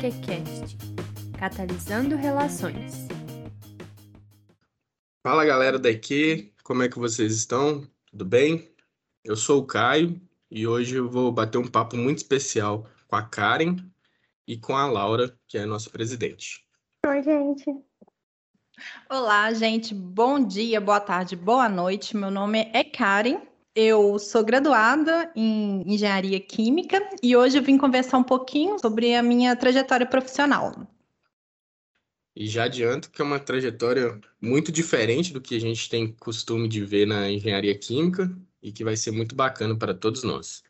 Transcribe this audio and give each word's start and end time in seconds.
IQCast 0.00 0.78
Catalisando 1.38 2.16
Relações. 2.16 3.06
Fala 5.22 5.44
galera 5.44 5.78
da 5.78 5.90
IQ, 5.90 6.54
como 6.64 6.82
é 6.82 6.88
que 6.88 6.98
vocês 6.98 7.34
estão? 7.34 7.86
Tudo 8.06 8.24
bem? 8.24 8.72
Eu 9.22 9.36
sou 9.36 9.60
o 9.60 9.66
Caio 9.66 10.18
e 10.50 10.66
hoje 10.66 10.96
eu 10.96 11.10
vou 11.10 11.30
bater 11.30 11.58
um 11.58 11.66
papo 11.66 11.98
muito 11.98 12.18
especial 12.18 12.88
com 13.06 13.16
a 13.16 13.22
Karen 13.22 13.76
e 14.48 14.56
com 14.56 14.74
a 14.74 14.86
Laura, 14.86 15.38
que 15.46 15.58
é 15.58 15.64
a 15.64 15.66
nossa 15.66 15.90
presidente. 15.90 16.66
Oi, 17.06 17.22
gente. 17.22 17.64
Olá, 19.10 19.52
gente. 19.52 19.94
Bom 19.94 20.42
dia, 20.42 20.80
boa 20.80 21.00
tarde, 21.00 21.36
boa 21.36 21.68
noite. 21.68 22.16
Meu 22.16 22.30
nome 22.30 22.70
é 22.72 22.82
Karen. 22.82 23.49
Eu 23.74 24.18
sou 24.18 24.44
graduada 24.44 25.30
em 25.36 25.84
engenharia 25.86 26.40
química 26.40 27.00
e 27.22 27.36
hoje 27.36 27.56
eu 27.56 27.62
vim 27.62 27.78
conversar 27.78 28.18
um 28.18 28.24
pouquinho 28.24 28.78
sobre 28.80 29.14
a 29.14 29.22
minha 29.22 29.54
trajetória 29.54 30.04
profissional. 30.04 30.72
E 32.34 32.48
já 32.48 32.64
adianto 32.64 33.10
que 33.10 33.22
é 33.22 33.24
uma 33.24 33.38
trajetória 33.38 34.20
muito 34.40 34.72
diferente 34.72 35.32
do 35.32 35.40
que 35.40 35.54
a 35.54 35.60
gente 35.60 35.88
tem 35.88 36.12
costume 36.14 36.68
de 36.68 36.84
ver 36.84 37.06
na 37.06 37.30
engenharia 37.30 37.76
química 37.78 38.28
e 38.60 38.72
que 38.72 38.82
vai 38.82 38.96
ser 38.96 39.12
muito 39.12 39.36
bacana 39.36 39.78
para 39.78 39.94
todos 39.94 40.24
nós. 40.24 40.62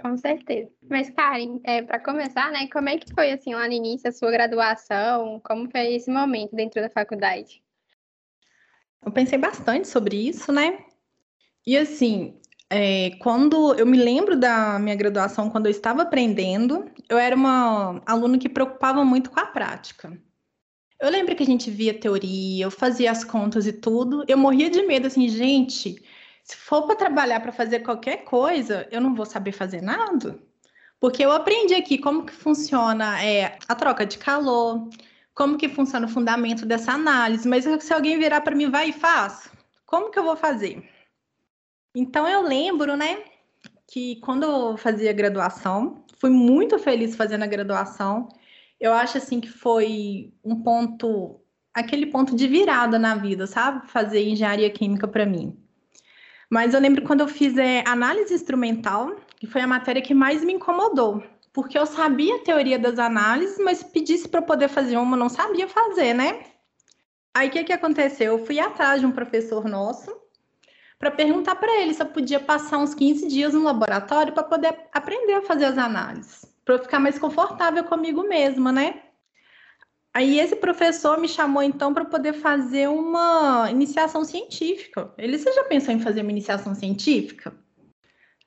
Com 0.00 0.16
certeza. 0.16 0.70
Mas, 0.88 1.10
Karen, 1.10 1.60
é, 1.64 1.82
para 1.82 1.98
começar, 1.98 2.50
né, 2.52 2.68
como 2.72 2.88
é 2.88 2.96
que 2.96 3.12
foi 3.12 3.32
assim 3.32 3.54
lá 3.54 3.66
no 3.66 3.74
início 3.74 4.08
a 4.08 4.12
sua 4.12 4.30
graduação? 4.30 5.40
Como 5.40 5.68
foi 5.70 5.94
esse 5.94 6.10
momento 6.10 6.54
dentro 6.54 6.80
da 6.80 6.88
faculdade? 6.88 7.62
Eu 9.04 9.10
pensei 9.10 9.38
bastante 9.38 9.88
sobre 9.88 10.16
isso, 10.16 10.52
né? 10.52 10.89
E 11.66 11.76
assim, 11.76 12.40
é, 12.70 13.10
quando 13.18 13.74
eu 13.74 13.86
me 13.86 13.98
lembro 13.98 14.36
da 14.38 14.78
minha 14.78 14.94
graduação, 14.94 15.50
quando 15.50 15.66
eu 15.66 15.70
estava 15.70 16.02
aprendendo, 16.02 16.90
eu 17.08 17.18
era 17.18 17.34
uma 17.34 18.00
aluna 18.06 18.38
que 18.38 18.48
preocupava 18.48 19.04
muito 19.04 19.30
com 19.30 19.40
a 19.40 19.46
prática. 19.46 20.16
Eu 21.00 21.10
lembro 21.10 21.34
que 21.34 21.42
a 21.42 21.46
gente 21.46 21.70
via 21.70 21.98
teoria, 21.98 22.64
eu 22.64 22.70
fazia 22.70 23.10
as 23.10 23.24
contas 23.24 23.66
e 23.66 23.72
tudo, 23.72 24.24
eu 24.28 24.36
morria 24.38 24.70
de 24.70 24.82
medo, 24.82 25.06
assim, 25.06 25.28
gente, 25.28 26.02
se 26.44 26.56
for 26.56 26.82
para 26.86 26.94
trabalhar 26.96 27.40
para 27.40 27.52
fazer 27.52 27.80
qualquer 27.80 28.18
coisa, 28.18 28.86
eu 28.90 29.00
não 29.00 29.14
vou 29.14 29.26
saber 29.26 29.52
fazer 29.52 29.80
nada. 29.80 30.38
Porque 31.00 31.24
eu 31.24 31.32
aprendi 31.32 31.74
aqui 31.74 31.96
como 31.98 32.26
que 32.26 32.32
funciona 32.32 33.24
é, 33.24 33.58
a 33.66 33.74
troca 33.74 34.04
de 34.04 34.18
calor, 34.18 34.88
como 35.34 35.56
que 35.56 35.68
funciona 35.68 36.06
o 36.06 36.10
fundamento 36.10 36.66
dessa 36.66 36.92
análise, 36.92 37.48
mas 37.48 37.64
se 37.64 37.92
alguém 37.92 38.18
virar 38.18 38.42
para 38.42 38.54
mim, 38.54 38.70
vai 38.70 38.90
e 38.90 38.92
faz, 38.92 39.50
como 39.86 40.10
que 40.10 40.18
eu 40.18 40.24
vou 40.24 40.36
fazer? 40.36 40.86
Então 41.94 42.28
eu 42.28 42.42
lembro, 42.42 42.96
né, 42.96 43.24
que 43.86 44.16
quando 44.16 44.44
eu 44.44 44.76
fazia 44.76 45.12
graduação, 45.12 46.04
fui 46.18 46.30
muito 46.30 46.78
feliz 46.78 47.16
fazendo 47.16 47.42
a 47.42 47.48
graduação. 47.48 48.28
Eu 48.78 48.92
acho 48.92 49.18
assim 49.18 49.40
que 49.40 49.50
foi 49.50 50.32
um 50.44 50.62
ponto, 50.62 51.40
aquele 51.74 52.06
ponto 52.06 52.36
de 52.36 52.46
virada 52.46 52.98
na 52.98 53.16
vida, 53.16 53.46
sabe? 53.46 53.88
Fazer 53.88 54.22
engenharia 54.22 54.70
química 54.70 55.08
para 55.08 55.26
mim. 55.26 55.56
Mas 56.48 56.74
eu 56.74 56.80
lembro 56.80 57.02
quando 57.02 57.20
eu 57.20 57.28
fiz 57.28 57.56
é, 57.58 57.82
análise 57.86 58.32
instrumental, 58.32 59.16
que 59.36 59.46
foi 59.46 59.60
a 59.60 59.66
matéria 59.66 60.02
que 60.02 60.14
mais 60.14 60.44
me 60.44 60.52
incomodou, 60.52 61.22
porque 61.52 61.78
eu 61.78 61.86
sabia 61.86 62.36
a 62.36 62.40
teoria 62.40 62.78
das 62.78 62.98
análises, 62.98 63.58
mas 63.58 63.82
pedisse 63.82 64.28
para 64.28 64.42
poder 64.42 64.68
fazer 64.68 64.96
uma, 64.96 65.16
não 65.16 65.28
sabia 65.28 65.66
fazer, 65.68 66.14
né? 66.14 66.44
Aí 67.34 67.48
o 67.48 67.50
que, 67.50 67.64
que 67.64 67.72
aconteceu? 67.72 68.38
Eu 68.38 68.46
fui 68.46 68.58
atrás 68.58 69.00
de 69.00 69.06
um 69.06 69.12
professor 69.12 69.64
nosso 69.68 70.10
para 71.00 71.10
perguntar 71.10 71.56
para 71.56 71.80
ele 71.80 71.94
se 71.94 72.02
eu 72.02 72.06
podia 72.06 72.38
passar 72.38 72.76
uns 72.76 72.94
15 72.94 73.26
dias 73.26 73.54
no 73.54 73.62
laboratório 73.62 74.34
para 74.34 74.42
poder 74.42 74.76
aprender 74.92 75.32
a 75.32 75.42
fazer 75.42 75.64
as 75.64 75.78
análises, 75.78 76.44
para 76.62 76.74
eu 76.74 76.78
ficar 76.78 77.00
mais 77.00 77.18
confortável 77.18 77.82
comigo 77.84 78.22
mesma, 78.22 78.70
né? 78.70 79.00
Aí 80.12 80.38
esse 80.38 80.56
professor 80.56 81.18
me 81.18 81.26
chamou 81.26 81.62
então 81.62 81.94
para 81.94 82.04
poder 82.04 82.34
fazer 82.34 82.88
uma 82.88 83.70
iniciação 83.70 84.24
científica. 84.24 85.10
Ele, 85.16 85.38
você 85.38 85.50
já 85.52 85.64
pensou 85.64 85.94
em 85.94 86.00
fazer 86.00 86.20
uma 86.20 86.32
iniciação 86.32 86.74
científica? 86.74 87.54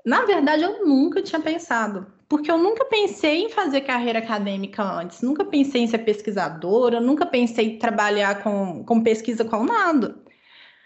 Na 0.06 0.23
verdade, 0.25 0.61
eu 0.61 0.85
nunca 0.85 1.23
tinha 1.23 1.41
pensado, 1.41 2.06
porque 2.29 2.51
eu 2.51 2.57
nunca 2.57 2.85
pensei 2.85 3.45
em 3.45 3.50
fazer 3.50 3.81
carreira 3.81 4.19
acadêmica 4.19 4.83
antes, 4.83 5.22
nunca 5.22 5.44
pensei 5.44 5.81
em 5.81 5.88
ser 5.88 6.00
pesquisadora, 6.00 7.00
nunca 7.00 7.25
pensei 7.25 7.75
em 7.75 7.79
trabalhar 7.79 8.44
com, 8.44 8.83
com 8.83 9.01
pesquisa 9.01 9.44
com 9.44 9.63
nada. 9.63 10.22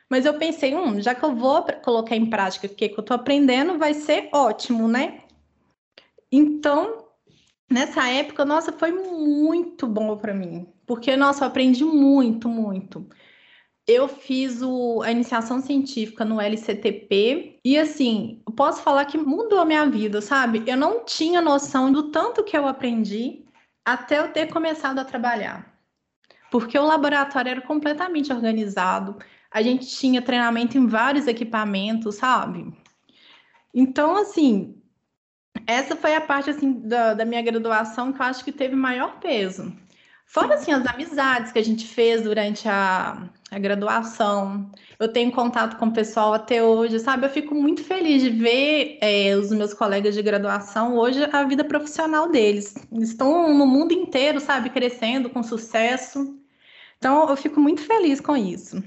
Mas 0.09 0.25
eu 0.25 0.37
pensei, 0.37 0.73
hum, 0.75 1.01
já 1.01 1.13
que 1.13 1.23
eu 1.23 1.35
vou 1.35 1.63
colocar 1.83 2.15
em 2.15 2.29
prática 2.29 2.67
o 2.67 2.69
que, 2.69 2.85
eu 2.85 3.01
estou 3.01 3.15
aprendendo, 3.15 3.77
vai 3.77 3.93
ser 3.93 4.29
ótimo, 4.31 4.87
né? 4.87 5.21
Então, 6.31 7.07
Nessa 7.69 8.07
época, 8.09 8.45
nossa, 8.45 8.71
foi 8.71 8.91
muito 8.91 9.85
bom 9.87 10.15
para 10.15 10.33
mim, 10.33 10.67
porque 10.85 11.15
nossa, 11.17 11.43
eu 11.43 11.49
aprendi 11.49 11.83
muito, 11.83 12.47
muito. 12.47 13.05
Eu 13.85 14.07
fiz 14.07 14.61
o, 14.61 15.01
a 15.01 15.11
iniciação 15.11 15.61
científica 15.61 16.23
no 16.23 16.39
LCTP 16.39 17.59
e 17.63 17.77
assim, 17.77 18.41
posso 18.55 18.81
falar 18.81 19.05
que 19.05 19.17
mudou 19.17 19.59
a 19.59 19.65
minha 19.65 19.85
vida, 19.85 20.21
sabe? 20.21 20.63
Eu 20.65 20.77
não 20.77 21.03
tinha 21.05 21.41
noção 21.41 21.91
do 21.91 22.09
tanto 22.11 22.43
que 22.43 22.57
eu 22.57 22.67
aprendi 22.67 23.45
até 23.85 24.19
eu 24.19 24.31
ter 24.31 24.47
começado 24.51 24.99
a 24.99 25.05
trabalhar. 25.05 25.73
Porque 26.49 26.77
o 26.77 26.85
laboratório 26.85 27.51
era 27.51 27.61
completamente 27.61 28.31
organizado, 28.31 29.17
a 29.51 29.61
gente 29.61 29.87
tinha 29.87 30.21
treinamento 30.21 30.77
em 30.77 30.87
vários 30.87 31.27
equipamentos, 31.27 32.15
sabe? 32.15 32.73
Então, 33.73 34.15
assim, 34.15 34.81
essa 35.65 35.95
foi 35.95 36.15
a 36.15 36.21
parte 36.21 36.49
assim 36.49 36.73
da, 36.73 37.13
da 37.13 37.25
minha 37.25 37.41
graduação 37.41 38.13
que 38.13 38.21
eu 38.21 38.25
acho 38.25 38.43
que 38.43 38.51
teve 38.51 38.75
maior 38.75 39.19
peso. 39.19 39.73
Fora 40.25 40.55
assim 40.55 40.71
as 40.71 40.85
amizades 40.85 41.53
que 41.53 41.59
a 41.59 41.63
gente 41.63 41.87
fez 41.87 42.21
durante 42.23 42.67
a, 42.67 43.29
a 43.49 43.59
graduação, 43.59 44.69
eu 44.99 45.07
tenho 45.07 45.31
contato 45.31 45.77
com 45.77 45.85
o 45.85 45.93
pessoal 45.93 46.33
até 46.33 46.61
hoje, 46.61 46.99
sabe? 46.99 47.25
Eu 47.25 47.29
fico 47.29 47.55
muito 47.55 47.81
feliz 47.81 48.21
de 48.21 48.29
ver 48.29 48.97
é, 49.01 49.35
os 49.37 49.51
meus 49.51 49.73
colegas 49.73 50.13
de 50.13 50.21
graduação 50.21 50.97
hoje 50.97 51.23
a 51.31 51.43
vida 51.45 51.63
profissional 51.63 52.29
deles. 52.29 52.75
Eles 52.91 53.09
estão 53.09 53.53
no 53.53 53.65
mundo 53.65 53.93
inteiro, 53.93 54.39
sabe, 54.41 54.69
crescendo 54.69 55.29
com 55.29 55.41
sucesso. 55.41 56.37
Então 56.97 57.29
eu 57.29 57.37
fico 57.37 57.59
muito 57.61 57.81
feliz 57.81 58.19
com 58.19 58.35
isso. 58.35 58.83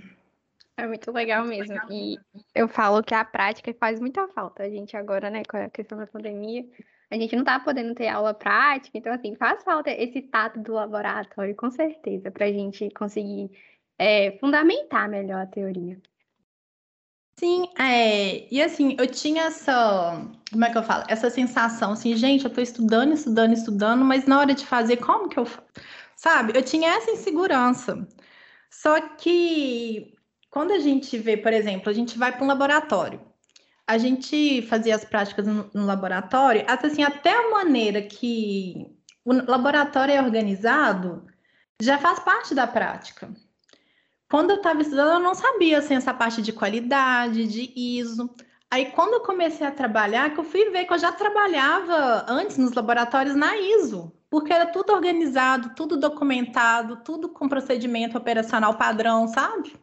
É 0.81 0.87
muito 0.87 1.13
legal 1.13 1.45
mesmo. 1.45 1.77
E 1.91 2.19
eu 2.55 2.67
falo 2.67 3.03
que 3.03 3.15
a 3.15 3.25
prática 3.25 3.75
faz 3.79 4.01
muita 4.01 4.27
falta. 4.29 4.63
A 4.63 4.71
gente 4.71 4.97
agora, 4.97 5.29
né, 5.29 5.43
com 5.45 5.59
a 5.59 5.69
questão 5.69 5.99
da 5.99 6.07
pandemia, 6.07 6.65
a 7.11 7.17
gente 7.17 7.37
não 7.37 7.45
tá 7.45 7.61
podendo 7.61 7.95
ter 7.95 8.09
aula 8.09 8.33
prática, 8.33 8.97
então, 8.97 9.13
assim, 9.13 9.35
faz 9.35 9.63
falta 9.63 9.91
esse 9.91 10.23
tato 10.23 10.61
do 10.61 10.73
laboratório, 10.73 11.55
com 11.55 11.71
certeza, 11.71 12.31
para 12.31 12.47
a 12.47 12.53
gente 12.53 12.89
conseguir 12.91 13.51
é, 13.99 14.39
fundamentar 14.39 15.09
melhor 15.09 15.43
a 15.43 15.47
teoria. 15.47 16.01
Sim, 17.37 17.69
é, 17.79 18.47
e 18.55 18.63
assim, 18.63 18.97
eu 18.99 19.07
tinha 19.07 19.45
essa, 19.45 20.25
como 20.51 20.65
é 20.65 20.71
que 20.71 20.79
eu 20.79 20.83
falo? 20.83 21.05
Essa 21.09 21.29
sensação, 21.31 21.93
assim, 21.93 22.15
gente, 22.15 22.45
eu 22.45 22.51
tô 22.51 22.61
estudando, 22.61 23.13
estudando, 23.13 23.53
estudando, 23.53 24.05
mas 24.05 24.27
na 24.27 24.39
hora 24.39 24.55
de 24.55 24.65
fazer, 24.65 24.99
como 24.99 25.29
que 25.29 25.39
eu, 25.39 25.47
sabe? 26.17 26.53
Eu 26.57 26.63
tinha 26.63 26.91
essa 26.91 27.11
insegurança. 27.11 28.07
Só 28.71 29.01
que 29.17 30.15
quando 30.51 30.73
a 30.73 30.79
gente 30.79 31.17
vê, 31.17 31.37
por 31.37 31.53
exemplo, 31.53 31.89
a 31.89 31.93
gente 31.93 32.19
vai 32.19 32.33
para 32.33 32.45
um 32.45 32.49
laboratório, 32.49 33.21
a 33.87 33.97
gente 33.97 34.63
fazia 34.63 34.95
as 34.95 35.05
práticas 35.05 35.47
no, 35.47 35.71
no 35.73 35.87
laboratório, 35.87 36.65
até 36.67 36.89
assim, 36.89 37.03
até 37.03 37.33
a 37.33 37.51
maneira 37.51 38.03
que 38.03 38.87
o 39.25 39.33
laboratório 39.33 40.15
é 40.15 40.23
organizado 40.23 41.27
já 41.81 41.99
faz 41.99 42.19
parte 42.21 42.55
da 42.55 42.67
prática. 42.67 43.33
Quando 44.31 44.51
eu 44.51 44.57
estava 44.57 44.81
estudando, 44.81 45.15
eu 45.15 45.21
não 45.21 45.35
sabia 45.35 45.79
assim, 45.79 45.95
essa 45.95 46.15
parte 46.15 46.41
de 46.41 46.53
qualidade, 46.53 47.49
de 47.49 47.73
ISO. 47.75 48.31
Aí, 48.71 48.93
quando 48.93 49.15
eu 49.15 49.21
comecei 49.23 49.67
a 49.67 49.73
trabalhar, 49.73 50.33
que 50.33 50.39
eu 50.39 50.45
fui 50.45 50.71
ver 50.71 50.85
que 50.85 50.93
eu 50.93 50.99
já 50.99 51.11
trabalhava 51.11 52.27
antes 52.29 52.57
nos 52.57 52.73
laboratórios 52.73 53.35
na 53.35 53.57
ISO, 53.57 54.13
porque 54.29 54.53
era 54.53 54.67
tudo 54.67 54.93
organizado, 54.93 55.75
tudo 55.75 55.97
documentado, 55.97 56.99
tudo 57.03 57.29
com 57.29 57.49
procedimento 57.49 58.17
operacional 58.17 58.77
padrão, 58.77 59.27
sabe? 59.27 59.75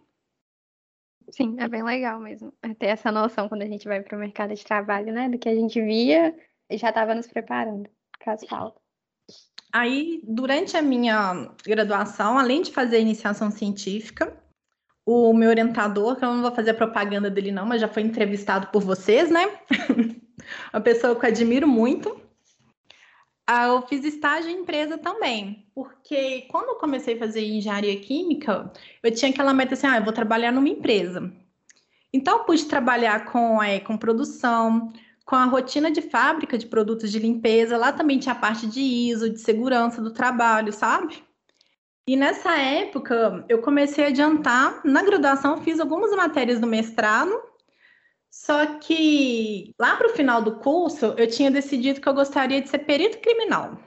Sim, 1.29 1.55
é 1.59 1.67
bem 1.67 1.83
legal 1.83 2.19
mesmo. 2.19 2.53
É 2.61 2.73
ter 2.73 2.87
essa 2.87 3.11
noção 3.11 3.49
quando 3.49 3.61
a 3.61 3.67
gente 3.67 3.87
vai 3.87 4.01
para 4.01 4.15
o 4.15 4.19
mercado 4.19 4.53
de 4.53 4.63
trabalho, 4.63 5.11
né? 5.11 5.29
Do 5.29 5.37
que 5.37 5.49
a 5.49 5.55
gente 5.55 5.81
via 5.81 6.35
e 6.69 6.77
já 6.77 6.89
estava 6.89 7.13
nos 7.13 7.27
preparando, 7.27 7.89
caso 8.19 8.47
falta. 8.47 8.79
Aí, 9.73 10.21
durante 10.23 10.77
a 10.77 10.81
minha 10.81 11.53
graduação, 11.65 12.37
além 12.37 12.61
de 12.61 12.71
fazer 12.71 12.99
iniciação 12.99 13.51
científica, 13.51 14.35
o 15.05 15.33
meu 15.33 15.49
orientador, 15.49 16.15
que 16.15 16.23
eu 16.23 16.33
não 16.33 16.41
vou 16.41 16.51
fazer 16.51 16.73
propaganda 16.73 17.29
dele 17.29 17.51
não, 17.51 17.65
mas 17.65 17.81
já 17.81 17.87
foi 17.87 18.03
entrevistado 18.03 18.67
por 18.67 18.81
vocês, 18.81 19.29
né? 19.29 19.43
Uma 20.73 20.81
pessoa 20.81 21.15
que 21.15 21.25
eu 21.25 21.29
admiro 21.29 21.67
muito. 21.67 22.19
Ah, 23.49 23.67
eu 23.67 23.81
fiz 23.83 24.03
estágio 24.03 24.51
em 24.51 24.59
empresa 24.59 24.97
também, 24.97 25.65
porque 25.73 26.41
quando 26.51 26.67
eu 26.67 26.75
comecei 26.75 27.15
a 27.15 27.19
fazer 27.19 27.45
engenharia 27.45 27.97
química, 27.97 28.69
eu 29.01 29.09
tinha 29.09 29.31
aquela 29.31 29.53
meta 29.53 29.73
assim, 29.73 29.87
ah, 29.87 29.97
eu 29.97 30.03
vou 30.03 30.11
trabalhar 30.11 30.51
numa 30.51 30.67
empresa. 30.67 31.31
Então, 32.11 32.39
eu 32.39 32.43
pude 32.43 32.65
trabalhar 32.65 33.25
com, 33.25 33.63
é, 33.63 33.79
com 33.79 33.97
produção, 33.97 34.91
com 35.25 35.35
a 35.35 35.45
rotina 35.45 35.89
de 35.91 36.01
fábrica 36.01 36.57
de 36.57 36.65
produtos 36.65 37.11
de 37.11 37.19
limpeza. 37.19 37.77
Lá 37.77 37.91
também 37.93 38.19
tinha 38.19 38.33
a 38.33 38.37
parte 38.37 38.67
de 38.67 38.81
ISO, 38.81 39.29
de 39.29 39.39
segurança 39.39 40.01
do 40.01 40.11
trabalho, 40.11 40.73
sabe? 40.73 41.23
E 42.07 42.15
nessa 42.15 42.57
época, 42.57 43.45
eu 43.49 43.61
comecei 43.61 44.05
a 44.05 44.07
adiantar. 44.07 44.81
Na 44.85 45.03
graduação, 45.03 45.61
fiz 45.61 45.79
algumas 45.79 46.15
matérias 46.15 46.59
do 46.59 46.67
mestrado. 46.67 47.31
Só 48.37 48.77
que 48.77 49.73
lá 49.79 49.97
para 49.97 50.07
o 50.07 50.15
final 50.15 50.41
do 50.43 50.59
curso, 50.59 51.07
eu 51.17 51.27
tinha 51.27 51.49
decidido 51.49 51.99
que 51.99 52.07
eu 52.07 52.13
gostaria 52.13 52.61
de 52.61 52.69
ser 52.69 52.79
perito 52.79 53.17
criminal. 53.17 53.79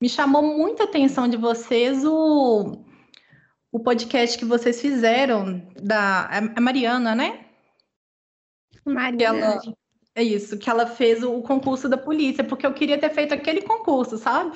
Me 0.00 0.10
chamou 0.10 0.42
muita 0.42 0.84
atenção 0.84 1.26
de 1.26 1.38
vocês 1.38 2.04
o, 2.04 2.84
o 3.72 3.80
podcast 3.80 4.38
que 4.38 4.44
vocês 4.44 4.78
fizeram 4.80 5.66
da 5.82 6.28
a 6.54 6.60
Mariana, 6.60 7.14
né? 7.14 7.46
Mariana. 8.84 9.58
É 10.14 10.22
isso, 10.22 10.58
que 10.58 10.68
ela 10.68 10.86
fez 10.86 11.22
o, 11.24 11.34
o 11.34 11.42
concurso 11.42 11.88
da 11.88 11.96
polícia, 11.96 12.44
porque 12.44 12.66
eu 12.66 12.74
queria 12.74 12.98
ter 12.98 13.10
feito 13.10 13.32
aquele 13.32 13.62
concurso, 13.62 14.18
sabe? 14.18 14.54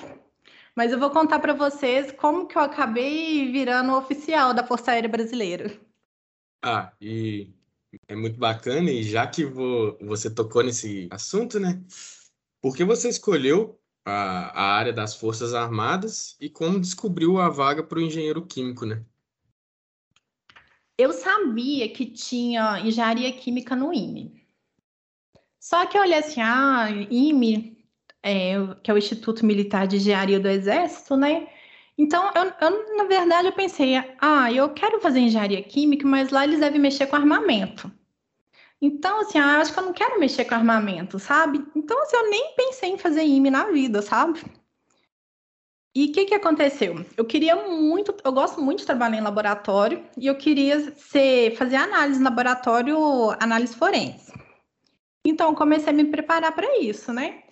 Mas 0.76 0.92
eu 0.92 0.98
vou 0.98 1.10
contar 1.10 1.38
para 1.38 1.54
vocês 1.54 2.12
como 2.12 2.46
que 2.46 2.56
eu 2.56 2.62
acabei 2.62 3.50
virando 3.50 3.96
oficial 3.96 4.52
da 4.52 4.62
Força 4.62 4.92
Aérea 4.92 5.08
Brasileira. 5.08 5.72
Ah, 6.62 6.92
e 7.00 7.58
é 8.08 8.14
muito 8.14 8.38
bacana, 8.38 8.90
e 8.90 9.02
já 9.02 9.26
que 9.26 9.44
você 9.44 10.32
tocou 10.32 10.62
nesse 10.62 11.08
assunto, 11.10 11.58
né? 11.58 11.82
Por 12.60 12.76
que 12.76 12.84
você 12.84 13.08
escolheu 13.08 13.80
a, 14.04 14.60
a 14.60 14.74
área 14.74 14.92
das 14.92 15.14
Forças 15.14 15.54
Armadas 15.54 16.36
e 16.40 16.48
como 16.48 16.80
descobriu 16.80 17.38
a 17.38 17.48
vaga 17.48 17.82
para 17.82 17.98
o 17.98 18.02
engenheiro 18.02 18.44
químico, 18.46 18.84
né? 18.84 19.04
Eu 20.98 21.12
sabia 21.12 21.88
que 21.88 22.06
tinha 22.06 22.80
engenharia 22.80 23.32
química 23.32 23.74
no 23.74 23.92
IME. 23.92 24.46
Só 25.58 25.86
que 25.86 25.96
eu 25.96 26.02
olhei 26.02 26.18
assim, 26.18 26.40
ah, 26.40 26.88
IME, 27.10 27.86
é, 28.22 28.54
que 28.82 28.90
é 28.90 28.94
o 28.94 28.98
Instituto 28.98 29.44
Militar 29.46 29.86
de 29.86 29.96
Engenharia 29.96 30.38
do 30.38 30.48
Exército, 30.48 31.16
né? 31.16 31.48
Então, 32.00 32.30
eu, 32.34 32.50
eu, 32.66 32.96
na 32.96 33.04
verdade, 33.04 33.48
eu 33.48 33.52
pensei, 33.52 33.94
ah, 34.18 34.50
eu 34.50 34.70
quero 34.70 35.02
fazer 35.02 35.20
engenharia 35.20 35.62
química, 35.62 36.08
mas 36.08 36.30
lá 36.30 36.44
eles 36.44 36.58
devem 36.58 36.80
mexer 36.80 37.06
com 37.06 37.14
armamento. 37.14 37.92
Então, 38.80 39.20
assim, 39.20 39.38
ah, 39.38 39.58
acho 39.60 39.74
que 39.74 39.78
eu 39.78 39.84
não 39.84 39.92
quero 39.92 40.18
mexer 40.18 40.46
com 40.46 40.54
armamento, 40.54 41.18
sabe? 41.18 41.62
Então, 41.76 42.00
assim, 42.00 42.16
eu 42.16 42.30
nem 42.30 42.54
pensei 42.56 42.88
em 42.88 42.96
fazer 42.96 43.22
IME 43.22 43.50
na 43.50 43.66
vida, 43.66 44.00
sabe? 44.00 44.42
E 45.94 46.06
o 46.06 46.12
que, 46.12 46.24
que 46.24 46.34
aconteceu? 46.34 47.04
Eu 47.18 47.24
queria 47.26 47.54
muito, 47.54 48.16
eu 48.24 48.32
gosto 48.32 48.62
muito 48.62 48.78
de 48.78 48.86
trabalhar 48.86 49.18
em 49.18 49.22
laboratório 49.22 50.02
e 50.16 50.26
eu 50.26 50.36
queria 50.36 50.96
ser, 50.96 51.54
fazer 51.54 51.76
análise 51.76 52.18
em 52.18 52.24
laboratório, 52.24 52.96
análise 53.38 53.76
forense. 53.76 54.32
Então, 55.22 55.54
comecei 55.54 55.90
a 55.90 55.96
me 55.96 56.06
preparar 56.06 56.52
para 56.52 56.78
isso, 56.78 57.12
né? 57.12 57.42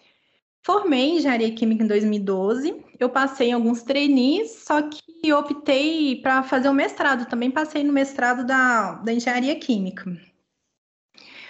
Formei 0.64 1.16
engenharia 1.16 1.54
química 1.54 1.82
em 1.82 1.86
2012. 1.86 2.84
Eu 2.98 3.08
passei 3.08 3.50
em 3.50 3.52
alguns 3.52 3.82
trainees, 3.82 4.64
só 4.66 4.82
que 4.82 5.32
optei 5.32 6.20
para 6.20 6.42
fazer 6.42 6.68
o 6.68 6.74
mestrado. 6.74 7.26
Também 7.26 7.50
passei 7.50 7.82
no 7.84 7.92
mestrado 7.92 8.44
da, 8.44 8.94
da 8.94 9.12
engenharia 9.12 9.56
química. 9.56 10.04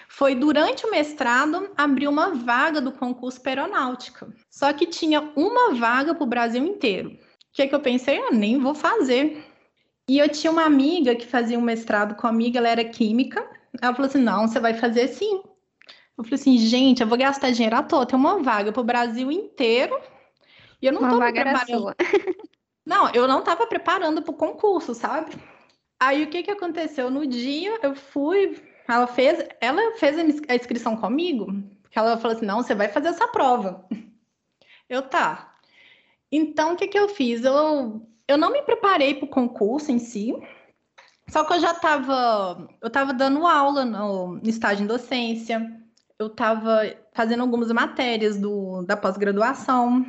Foi 0.08 0.34
durante 0.34 0.84
o 0.84 0.90
mestrado 0.90 1.70
abriu 1.76 2.10
uma 2.10 2.34
vaga 2.34 2.80
do 2.80 2.90
concurso 2.90 3.40
para 3.40 3.62
aeronáutica. 3.62 4.28
Só 4.50 4.72
que 4.72 4.86
tinha 4.86 5.20
uma 5.36 5.74
vaga 5.74 6.14
para 6.14 6.24
o 6.24 6.26
Brasil 6.26 6.64
inteiro. 6.64 7.10
O 7.10 7.18
que, 7.52 7.62
é 7.62 7.68
que 7.68 7.74
eu 7.74 7.80
pensei? 7.80 8.18
Eu 8.18 8.32
nem 8.32 8.58
vou 8.58 8.74
fazer. 8.74 9.44
E 10.08 10.18
eu 10.18 10.28
tinha 10.28 10.50
uma 10.50 10.64
amiga 10.64 11.14
que 11.14 11.26
fazia 11.26 11.58
um 11.58 11.62
mestrado 11.62 12.16
comigo, 12.16 12.56
ela 12.56 12.68
era 12.68 12.84
química. 12.84 13.48
Ela 13.80 13.94
falou 13.94 14.08
assim: 14.08 14.18
não, 14.18 14.48
você 14.48 14.58
vai 14.58 14.74
fazer 14.74 15.08
sim. 15.08 15.42
Eu 16.18 16.24
falei 16.24 16.34
assim, 16.34 16.58
gente, 16.58 17.00
eu 17.00 17.06
vou 17.06 17.16
gastar 17.16 17.52
dinheiro 17.52 17.76
à 17.76 17.82
toa. 17.82 18.04
Tem 18.04 18.18
uma 18.18 18.42
vaga 18.42 18.72
para 18.72 18.80
o 18.80 18.84
Brasil 18.84 19.30
inteiro. 19.30 19.98
E 20.82 20.86
eu 20.86 20.92
não 20.92 21.00
uma 21.00 21.16
vaga 21.16 21.42
preparando. 21.42 21.94
Não, 22.84 23.10
eu 23.10 23.28
não 23.28 23.40
estava 23.40 23.66
preparando 23.66 24.22
para 24.22 24.30
o 24.30 24.36
concurso, 24.36 24.94
sabe? 24.94 25.36
Aí 26.00 26.24
o 26.24 26.30
que, 26.30 26.42
que 26.42 26.50
aconteceu? 26.50 27.10
No 27.10 27.26
dia 27.26 27.78
eu 27.82 27.94
fui, 27.94 28.58
ela 28.88 29.06
fez, 29.06 29.46
ela 29.60 29.94
fez 29.98 30.16
a 30.48 30.54
inscrição 30.54 30.96
comigo, 30.96 31.52
porque 31.82 31.98
ela 31.98 32.16
falou 32.16 32.34
assim: 32.34 32.46
não, 32.46 32.62
você 32.62 32.74
vai 32.74 32.88
fazer 32.88 33.08
essa 33.08 33.28
prova. 33.28 33.86
Eu 34.88 35.02
tá. 35.02 35.54
Então, 36.32 36.72
o 36.72 36.76
que, 36.76 36.88
que 36.88 36.98
eu 36.98 37.10
fiz? 37.10 37.44
Eu, 37.44 38.08
eu 38.26 38.38
não 38.38 38.50
me 38.50 38.62
preparei 38.62 39.14
para 39.14 39.26
o 39.26 39.28
concurso 39.28 39.92
em 39.92 39.98
si, 39.98 40.34
só 41.28 41.44
que 41.44 41.52
eu 41.52 41.60
já 41.60 41.72
estava 41.72 42.66
eu 42.80 42.88
tava 42.88 43.12
dando 43.12 43.46
aula 43.46 43.84
no, 43.84 44.36
no 44.36 44.48
estágio 44.48 44.84
em 44.84 44.86
docência, 44.86 45.60
eu 46.18 46.26
estava 46.26 46.82
fazendo 47.12 47.42
algumas 47.42 47.70
matérias 47.70 48.38
do, 48.38 48.82
da 48.82 48.96
pós-graduação. 48.96 50.04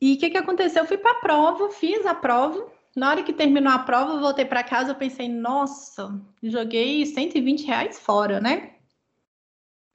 E 0.00 0.14
o 0.14 0.18
que, 0.18 0.30
que 0.30 0.38
aconteceu? 0.38 0.82
Eu 0.82 0.88
fui 0.88 0.98
para 0.98 1.12
a 1.12 1.20
prova, 1.20 1.70
fiz 1.70 2.04
a 2.04 2.14
prova. 2.14 2.66
Na 2.96 3.10
hora 3.10 3.22
que 3.22 3.32
terminou 3.32 3.72
a 3.72 3.78
prova, 3.78 4.18
voltei 4.18 4.44
para 4.44 4.64
casa, 4.64 4.90
eu 4.90 4.96
pensei, 4.96 5.28
nossa, 5.28 6.20
joguei 6.42 7.06
120 7.06 7.64
reais 7.64 7.98
fora, 7.98 8.40
né? 8.40 8.72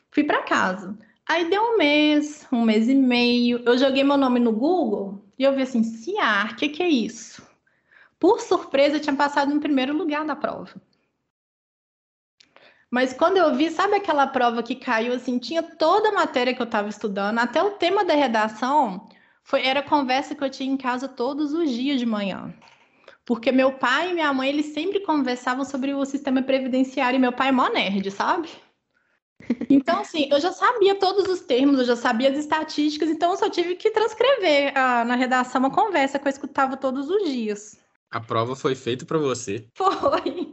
Fui 0.10 0.24
para 0.24 0.44
casa. 0.44 0.98
Aí 1.28 1.50
deu 1.50 1.62
um 1.62 1.78
mês, 1.78 2.48
um 2.52 2.62
mês 2.62 2.88
e 2.88 2.96
meio, 2.96 3.62
eu 3.66 3.78
joguei 3.78 4.04
meu 4.04 4.18
nome 4.18 4.40
no 4.40 4.52
Google 4.52 5.22
e 5.38 5.44
eu 5.44 5.54
vi 5.54 5.64
assim, 5.64 5.84
CIAR, 5.84 6.54
o 6.54 6.56
que, 6.56 6.70
que 6.70 6.84
é 6.84 6.88
isso? 6.88 7.42
Por 8.20 8.40
surpresa, 8.40 8.98
eu 8.98 9.02
tinha 9.02 9.16
passado 9.16 9.52
em 9.52 9.60
primeiro 9.60 9.96
lugar 9.98 10.26
da 10.26 10.36
prova. 10.36 10.74
Mas 12.94 13.12
quando 13.12 13.38
eu 13.38 13.56
vi, 13.56 13.72
sabe 13.72 13.96
aquela 13.96 14.28
prova 14.28 14.62
que 14.62 14.76
caiu 14.76 15.14
assim, 15.16 15.40
tinha 15.40 15.64
toda 15.64 16.10
a 16.10 16.12
matéria 16.12 16.54
que 16.54 16.62
eu 16.62 16.66
estava 16.66 16.88
estudando, 16.88 17.40
até 17.40 17.64
o 17.64 17.72
tema 17.72 18.06
da 18.06 18.14
redação, 18.14 19.10
foi 19.42 19.66
era 19.66 19.82
conversa 19.82 20.36
que 20.36 20.44
eu 20.44 20.50
tinha 20.52 20.72
em 20.72 20.78
casa 20.78 21.08
todos 21.08 21.54
os 21.54 21.72
dias 21.72 21.98
de 21.98 22.06
manhã. 22.06 22.54
Porque 23.26 23.52
meu 23.52 23.72
pai 23.72 24.12
e 24.12 24.14
minha 24.14 24.32
mãe, 24.32 24.48
eles 24.48 24.76
sempre 24.76 25.00
conversavam 25.00 25.66
sobre 25.66 25.92
o 25.92 26.06
sistema 26.06 26.44
previdenciário, 26.44 27.18
e 27.18 27.20
meu 27.20 27.34
pai 27.34 27.48
é 27.48 27.52
mó 27.52 27.68
nerd, 27.68 28.12
sabe? 28.12 28.48
Então, 29.68 30.02
assim, 30.02 30.30
eu 30.32 30.40
já 30.40 30.52
sabia 30.52 30.94
todos 30.94 31.28
os 31.28 31.42
termos, 31.42 31.80
eu 31.80 31.86
já 31.86 31.96
sabia 31.96 32.30
as 32.30 32.38
estatísticas, 32.38 33.10
então 33.10 33.32
eu 33.32 33.38
só 33.38 33.50
tive 33.50 33.74
que 33.74 33.90
transcrever 33.90 34.72
ah, 34.78 35.04
na 35.04 35.16
redação 35.16 35.62
uma 35.62 35.72
conversa 35.72 36.20
que 36.20 36.28
eu 36.28 36.32
escutava 36.32 36.78
todos 36.78 37.10
os 37.10 37.24
dias. 37.28 37.76
A 38.12 38.20
prova 38.20 38.56
foi 38.56 38.76
feita 38.76 39.04
para 39.04 39.18
você. 39.18 39.68
Foi. 39.74 40.53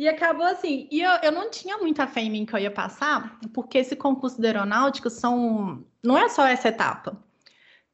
E 0.00 0.08
acabou 0.08 0.46
assim. 0.46 0.88
E 0.90 1.02
eu, 1.02 1.10
eu 1.22 1.30
não 1.30 1.50
tinha 1.50 1.76
muita 1.76 2.06
fé 2.06 2.22
em 2.22 2.30
mim 2.30 2.46
que 2.46 2.54
eu 2.54 2.58
ia 2.58 2.70
passar, 2.70 3.38
porque 3.52 3.76
esse 3.76 3.94
concurso 3.94 4.40
da 4.40 4.48
aeronáutica 4.48 5.10
são. 5.10 5.84
Não 6.02 6.16
é 6.16 6.26
só 6.30 6.46
essa 6.46 6.68
etapa. 6.68 7.22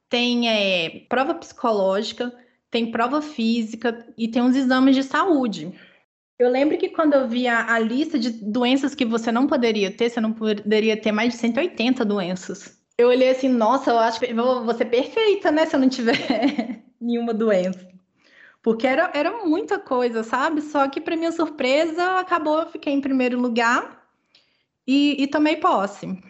Tem 0.08 0.48
é, 0.48 1.00
prova 1.08 1.34
psicológica, 1.34 2.32
tem 2.70 2.92
prova 2.92 3.20
física 3.20 4.06
e 4.16 4.28
tem 4.28 4.40
uns 4.40 4.54
exames 4.54 4.94
de 4.94 5.02
saúde. 5.02 5.75
Eu 6.38 6.48
lembro 6.48 6.78
que 6.78 6.90
quando 6.90 7.14
eu 7.14 7.26
vi 7.26 7.48
a, 7.48 7.76
lista 7.80 8.16
de 8.16 8.30
doenças 8.30 8.94
que 8.94 9.04
você 9.04 9.32
não 9.32 9.48
poderia 9.48 9.90
ter, 9.90 10.08
você 10.08 10.20
não 10.20 10.32
poderia 10.32 10.96
ter 10.96 11.10
mais 11.10 11.32
de 11.32 11.40
180 11.40 12.04
doenças. 12.04 12.78
Eu 12.96 13.08
olhei 13.08 13.30
assim, 13.30 13.48
nossa, 13.48 13.90
eu 13.90 13.98
acho 13.98 14.20
que 14.20 14.32
vou 14.32 14.72
ser 14.75 14.84
perfeita, 14.84 15.50
né, 15.50 15.66
se 15.66 15.75
eu 15.75 15.80
não 15.80 15.88
tiver 15.88 16.84
nenhuma 17.00 17.34
doença. 17.34 17.95
Porque 18.66 18.85
era, 18.85 19.12
era 19.14 19.44
muita 19.46 19.78
coisa, 19.78 20.25
sabe? 20.25 20.61
Só 20.61 20.88
que, 20.88 21.00
para 21.00 21.16
minha 21.16 21.30
surpresa, 21.30 22.18
acabou, 22.18 22.58
eu 22.58 22.66
fiquei 22.66 22.92
em 22.92 23.00
primeiro 23.00 23.40
lugar 23.40 24.04
e, 24.85 25.23
e 25.23 25.28
tomei 25.28 25.54
posse. 25.54 26.20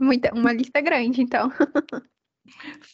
muita, 0.00 0.34
uma 0.34 0.52
lista 0.52 0.80
grande, 0.80 1.22
então. 1.22 1.48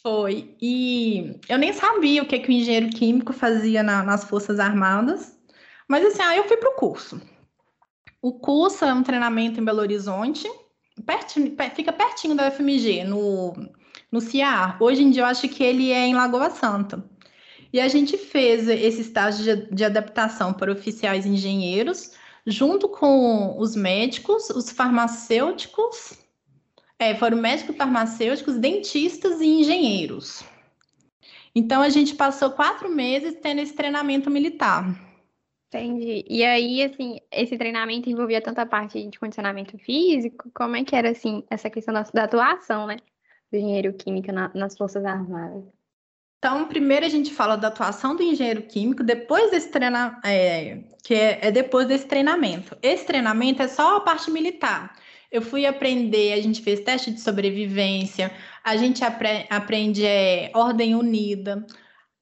Foi. 0.03 0.55
E 0.61 1.39
eu 1.49 1.57
nem 1.57 1.73
sabia 1.73 2.21
o 2.21 2.27
que, 2.27 2.37
que 2.37 2.49
o 2.49 2.51
engenheiro 2.51 2.91
químico 2.91 3.33
fazia 3.33 3.81
na, 3.81 4.03
nas 4.03 4.25
Forças 4.25 4.59
Armadas. 4.59 5.35
Mas 5.87 6.05
assim, 6.05 6.21
aí 6.21 6.37
eu 6.37 6.47
fui 6.47 6.57
para 6.57 6.69
o 6.69 6.75
curso. 6.75 7.19
O 8.21 8.33
curso 8.33 8.85
é 8.85 8.93
um 8.93 9.01
treinamento 9.01 9.59
em 9.59 9.65
Belo 9.65 9.79
Horizonte, 9.79 10.47
pertinho, 11.03 11.55
fica 11.75 11.91
pertinho 11.91 12.35
da 12.35 12.47
UFMG, 12.47 13.05
no, 13.05 13.55
no 14.11 14.21
CIAR. 14.21 14.77
Hoje 14.79 15.01
em 15.01 15.09
dia 15.09 15.23
eu 15.23 15.25
acho 15.25 15.49
que 15.49 15.63
ele 15.63 15.91
é 15.91 16.05
em 16.05 16.13
Lagoa 16.13 16.51
Santa. 16.51 17.03
E 17.73 17.81
a 17.81 17.87
gente 17.87 18.17
fez 18.19 18.67
esse 18.67 19.01
estágio 19.01 19.43
de, 19.43 19.73
de 19.73 19.83
adaptação 19.83 20.53
para 20.53 20.71
oficiais 20.71 21.25
engenheiros, 21.25 22.13
junto 22.45 22.87
com 22.87 23.57
os 23.57 23.75
médicos, 23.75 24.51
os 24.51 24.69
farmacêuticos, 24.69 26.19
é, 26.99 27.15
foram 27.15 27.37
médicos, 27.37 27.75
farmacêuticos, 27.75 28.59
dentistas 28.59 29.41
e 29.41 29.47
engenheiros. 29.47 30.43
Então 31.55 31.81
a 31.81 31.89
gente 31.89 32.13
passou 32.13 32.51
quatro 32.51 32.89
meses 32.89 33.35
tendo 33.41 33.61
esse 33.61 33.73
treinamento 33.73 34.29
militar. 34.29 34.85
Entendi. 35.69 36.23
E 36.29 36.45
aí, 36.45 36.83
assim, 36.83 37.17
esse 37.31 37.57
treinamento 37.57 38.07
envolvia 38.07 38.39
tanta 38.39 38.63
parte 38.63 39.03
de 39.07 39.19
condicionamento 39.19 39.75
físico, 39.79 40.51
como 40.53 40.75
é 40.75 40.83
que 40.83 40.95
era, 40.95 41.09
assim, 41.09 41.43
essa 41.49 41.71
questão 41.71 41.91
da, 41.91 42.03
da 42.03 42.25
atuação, 42.25 42.85
né, 42.85 42.97
do 43.51 43.57
engenheiro 43.57 43.91
químico 43.93 44.31
na, 44.31 44.51
nas 44.53 44.77
Forças 44.77 45.03
Armadas? 45.03 45.63
Então, 46.43 46.67
primeiro 46.67 47.05
a 47.05 47.09
gente 47.09 47.33
fala 47.33 47.55
da 47.55 47.69
atuação 47.69 48.17
do 48.17 48.21
engenheiro 48.21 48.63
químico, 48.63 49.01
depois 49.01 49.49
desse 49.49 49.69
treinamento, 49.69 50.19
é, 50.25 50.79
que 51.01 51.13
é, 51.13 51.39
é, 51.41 51.49
depois 51.49 51.87
desse 51.87 52.05
treinamento. 52.05 52.77
Esse 52.81 53.05
treinamento 53.05 53.61
é 53.61 53.67
só 53.69 53.95
a 53.95 54.01
parte 54.01 54.29
militar. 54.29 54.93
Eu 55.31 55.41
fui 55.41 55.65
aprender, 55.65 56.33
a 56.33 56.41
gente 56.41 56.61
fez 56.61 56.81
teste 56.81 57.11
de 57.11 57.21
sobrevivência, 57.21 58.29
a 58.61 58.75
gente 58.75 59.05
apre 59.05 59.47
aprende 59.49 60.05
é, 60.05 60.51
ordem 60.53 60.95
unida, 60.95 61.65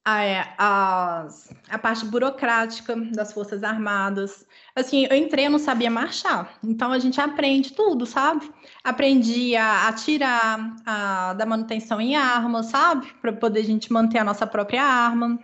a, 0.04 0.24
é, 0.24 0.54
a, 0.58 1.28
a 1.70 1.78
parte 1.78 2.04
burocrática 2.04 2.96
das 2.96 3.32
Forças 3.32 3.62
Armadas. 3.62 4.46
Assim, 4.74 5.06
eu 5.08 5.16
entrei, 5.16 5.46
eu 5.46 5.50
não 5.50 5.58
sabia 5.58 5.90
marchar. 5.90 6.58
Então 6.62 6.92
a 6.92 6.98
gente 6.98 7.20
aprende 7.20 7.72
tudo, 7.72 8.04
sabe? 8.04 8.50
Aprendi 8.82 9.54
a 9.54 9.88
atirar, 9.88 10.76
a 10.84 11.34
dar 11.34 11.46
manutenção 11.46 12.00
em 12.00 12.16
armas, 12.16 12.66
sabe? 12.66 13.12
Para 13.20 13.32
poder 13.32 13.60
a 13.60 13.64
gente 13.64 13.92
manter 13.92 14.18
a 14.18 14.24
nossa 14.24 14.46
própria 14.46 14.82
arma. 14.82 15.38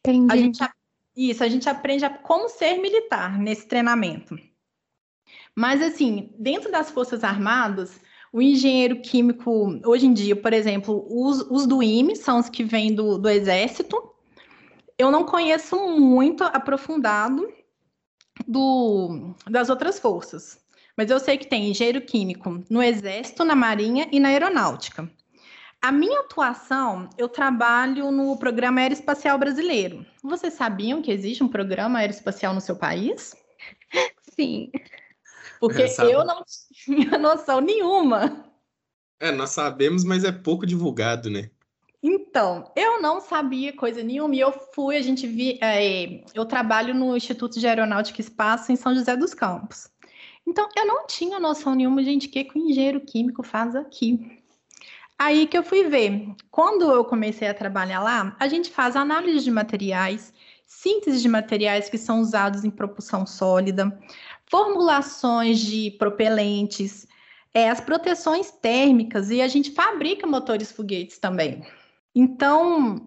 Entendi. 0.00 0.32
A 0.32 0.36
gente, 0.36 0.68
isso, 1.16 1.42
a 1.42 1.48
gente 1.48 1.68
aprende 1.68 2.04
a 2.04 2.10
como 2.10 2.48
ser 2.48 2.78
militar 2.78 3.38
nesse 3.38 3.66
treinamento. 3.66 4.38
Mas, 5.54 5.82
assim, 5.82 6.32
dentro 6.38 6.70
das 6.70 6.90
Forças 6.90 7.24
Armadas, 7.24 7.98
o 8.36 8.42
engenheiro 8.42 9.00
químico, 9.00 9.80
hoje 9.86 10.06
em 10.06 10.12
dia, 10.12 10.36
por 10.36 10.52
exemplo, 10.52 11.06
os, 11.08 11.40
os 11.50 11.66
do 11.66 11.82
IME 11.82 12.14
são 12.14 12.38
os 12.38 12.50
que 12.50 12.62
vêm 12.62 12.94
do, 12.94 13.16
do 13.16 13.30
Exército. 13.30 13.96
Eu 14.98 15.10
não 15.10 15.24
conheço 15.24 15.74
muito 15.98 16.44
aprofundado 16.44 17.50
do, 18.46 19.34
das 19.48 19.70
outras 19.70 19.98
forças, 19.98 20.60
mas 20.94 21.10
eu 21.10 21.18
sei 21.18 21.38
que 21.38 21.46
tem 21.46 21.70
engenheiro 21.70 22.02
químico 22.02 22.62
no 22.68 22.82
Exército, 22.82 23.42
na 23.42 23.56
Marinha 23.56 24.06
e 24.12 24.20
na 24.20 24.28
Aeronáutica. 24.28 25.10
A 25.80 25.90
minha 25.90 26.20
atuação, 26.20 27.08
eu 27.16 27.30
trabalho 27.30 28.10
no 28.10 28.36
Programa 28.36 28.82
Aeroespacial 28.82 29.38
Brasileiro. 29.38 30.04
Vocês 30.22 30.52
sabiam 30.52 31.00
que 31.00 31.10
existe 31.10 31.42
um 31.42 31.48
programa 31.48 32.00
aeroespacial 32.00 32.52
no 32.52 32.60
seu 32.60 32.76
país? 32.76 33.34
Sim. 34.38 34.70
Porque 35.58 35.82
É, 35.82 36.14
eu 36.14 36.24
não 36.24 36.42
tinha 36.44 37.18
noção 37.18 37.60
nenhuma. 37.60 38.44
É, 39.18 39.32
nós 39.32 39.50
sabemos, 39.50 40.04
mas 40.04 40.24
é 40.24 40.32
pouco 40.32 40.66
divulgado, 40.66 41.30
né? 41.30 41.50
Então, 42.02 42.70
eu 42.76 43.00
não 43.00 43.20
sabia 43.20 43.72
coisa 43.72 44.02
nenhuma 44.02 44.34
e 44.34 44.40
eu 44.40 44.52
fui, 44.72 44.96
a 44.96 45.02
gente 45.02 45.26
vi, 45.26 45.58
é, 45.60 46.22
eu 46.34 46.44
trabalho 46.44 46.94
no 46.94 47.16
Instituto 47.16 47.58
de 47.58 47.66
Aeronáutica 47.66 48.20
e 48.20 48.24
Espaço 48.24 48.70
em 48.70 48.76
São 48.76 48.94
José 48.94 49.16
dos 49.16 49.34
Campos. 49.34 49.88
Então, 50.46 50.68
eu 50.76 50.86
não 50.86 51.06
tinha 51.06 51.40
noção 51.40 51.74
nenhuma, 51.74 52.04
gente, 52.04 52.28
que 52.28 52.48
o 52.54 52.58
engenheiro 52.58 53.00
químico 53.00 53.42
faz 53.42 53.74
aqui. 53.74 54.40
Aí 55.18 55.46
que 55.46 55.56
eu 55.56 55.62
fui 55.62 55.84
ver. 55.84 56.28
Quando 56.50 56.92
eu 56.92 57.04
comecei 57.04 57.48
a 57.48 57.54
trabalhar 57.54 58.00
lá, 58.00 58.36
a 58.38 58.46
gente 58.46 58.70
faz 58.70 58.94
análise 58.94 59.42
de 59.42 59.50
materiais, 59.50 60.32
síntese 60.66 61.22
de 61.22 61.28
materiais 61.28 61.88
que 61.88 61.98
são 61.98 62.20
usados 62.20 62.64
em 62.64 62.70
propulsão 62.70 63.26
sólida, 63.26 63.98
formulações 64.50 65.58
de 65.60 65.90
propelentes, 65.92 67.06
é, 67.52 67.68
as 67.68 67.80
proteções 67.80 68.50
térmicas 68.50 69.30
e 69.30 69.40
a 69.40 69.48
gente 69.48 69.70
fabrica 69.72 70.26
motores 70.26 70.70
foguetes 70.70 71.18
também. 71.18 71.64
Então, 72.14 73.06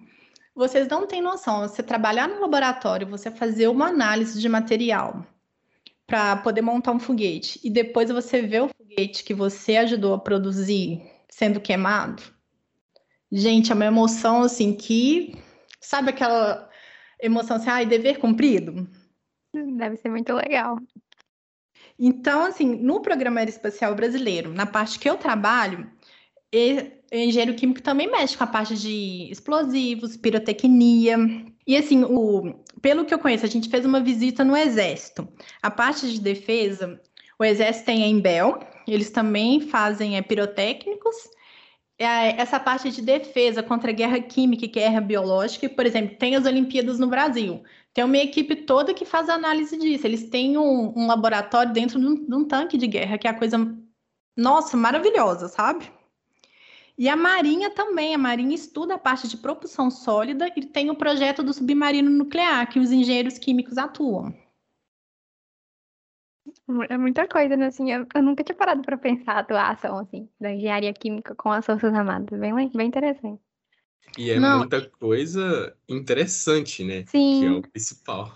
vocês 0.55 0.87
não 0.87 1.07
têm 1.07 1.21
noção, 1.21 1.61
você 1.61 1.81
trabalhar 1.81 2.27
no 2.27 2.41
laboratório, 2.41 3.07
você 3.07 3.31
fazer 3.31 3.67
uma 3.67 3.87
análise 3.87 4.39
de 4.39 4.49
material 4.49 5.25
para 6.05 6.37
poder 6.37 6.61
montar 6.61 6.91
um 6.91 6.99
foguete 6.99 7.59
e 7.63 7.69
depois 7.69 8.09
você 8.09 8.41
ver 8.41 8.63
o 8.63 8.69
foguete 8.69 9.23
que 9.23 9.33
você 9.33 9.77
ajudou 9.77 10.13
a 10.13 10.19
produzir 10.19 11.01
sendo 11.29 11.61
queimado. 11.61 12.23
Gente, 13.31 13.71
é 13.71 13.75
uma 13.75 13.85
emoção 13.85 14.41
assim 14.41 14.73
que 14.73 15.37
sabe 15.79 16.09
aquela 16.09 16.67
emoção 17.21 17.57
assim, 17.57 17.69
ai, 17.69 17.85
dever 17.85 18.17
cumprido? 18.17 18.89
Deve 19.53 19.97
ser 19.97 20.09
muito 20.09 20.33
legal. 20.33 20.77
Então, 21.99 22.45
assim, 22.45 22.75
no 22.77 23.01
Programa 23.01 23.41
Aeroespacial 23.41 23.93
Brasileiro, 23.93 24.53
na 24.53 24.65
parte 24.65 24.97
que 24.97 25.09
eu 25.09 25.17
trabalho, 25.17 25.91
e- 26.53 26.93
engenheiro 27.11 27.55
químico 27.55 27.81
também 27.81 28.09
mexe 28.09 28.37
com 28.37 28.43
a 28.43 28.47
parte 28.47 28.75
de 28.75 29.27
explosivos, 29.29 30.15
pirotecnia. 30.15 31.17
E 31.67 31.75
assim, 31.75 32.03
o, 32.03 32.55
pelo 32.81 33.05
que 33.05 33.13
eu 33.13 33.19
conheço, 33.19 33.45
a 33.45 33.49
gente 33.49 33.69
fez 33.69 33.85
uma 33.85 33.99
visita 33.99 34.43
no 34.43 34.55
Exército. 34.55 35.27
A 35.61 35.69
parte 35.69 36.09
de 36.11 36.21
defesa, 36.21 37.01
o 37.37 37.43
Exército 37.43 37.85
tem 37.87 38.03
a 38.03 38.07
Embel, 38.07 38.59
eles 38.87 39.09
também 39.09 39.61
fazem 39.61 40.17
é, 40.17 40.21
pirotécnicos. 40.21 41.15
Essa 41.97 42.57
parte 42.61 42.89
de 42.91 43.01
defesa 43.01 43.61
contra 43.61 43.91
a 43.91 43.93
guerra 43.93 44.21
química 44.21 44.63
e 44.63 44.69
guerra 44.69 45.01
biológica, 45.01 45.67
por 45.67 45.85
exemplo, 45.85 46.15
tem 46.15 46.33
as 46.33 46.45
Olimpíadas 46.45 46.97
no 46.97 47.07
Brasil. 47.07 47.61
Tem 47.93 48.03
uma 48.03 48.17
equipe 48.17 48.55
toda 48.55 48.93
que 48.93 49.05
faz 49.05 49.29
análise 49.29 49.77
disso. 49.77 50.05
Eles 50.05 50.29
têm 50.29 50.57
um, 50.57 50.93
um 50.97 51.07
laboratório 51.07 51.73
dentro 51.73 51.99
de 51.99 52.05
um, 52.05 52.15
de 52.25 52.35
um 52.35 52.45
tanque 52.45 52.77
de 52.77 52.87
guerra, 52.87 53.17
que 53.17 53.27
é 53.27 53.31
a 53.31 53.37
coisa, 53.37 53.57
nossa, 54.37 54.77
maravilhosa, 54.77 55.47
sabe? 55.47 55.91
E 56.97 57.07
a 57.07 57.15
Marinha 57.15 57.69
também. 57.69 58.13
A 58.13 58.17
Marinha 58.17 58.53
estuda 58.53 58.95
a 58.95 58.99
parte 58.99 59.27
de 59.27 59.37
propulsão 59.37 59.89
sólida 59.89 60.51
e 60.55 60.65
tem 60.65 60.89
o 60.89 60.95
projeto 60.95 61.41
do 61.41 61.53
submarino 61.53 62.09
nuclear, 62.09 62.69
que 62.69 62.79
os 62.79 62.91
engenheiros 62.91 63.37
químicos 63.37 63.77
atuam. 63.77 64.33
É 66.89 66.97
muita 66.97 67.27
coisa, 67.27 67.55
né? 67.55 67.67
Assim, 67.67 67.91
eu, 67.91 68.05
eu 68.13 68.21
nunca 68.21 68.43
tinha 68.43 68.55
parado 68.55 68.81
para 68.81 68.97
pensar 68.97 69.33
a 69.33 69.39
atuação 69.39 69.97
assim, 69.97 70.29
da 70.39 70.51
engenharia 70.51 70.93
química 70.93 71.33
com 71.35 71.51
as 71.51 71.65
Forças 71.65 71.93
Armadas. 71.93 72.37
Bem, 72.39 72.53
bem 72.69 72.87
interessante. 72.87 73.41
E 74.17 74.31
é 74.31 74.39
Não. 74.39 74.59
muita 74.59 74.81
coisa 74.81 75.75
interessante, 75.87 76.83
né? 76.83 77.03
Que 77.03 77.17
é 77.17 77.39
Sim, 77.39 77.49
o 77.49 77.61
principal. 77.61 78.33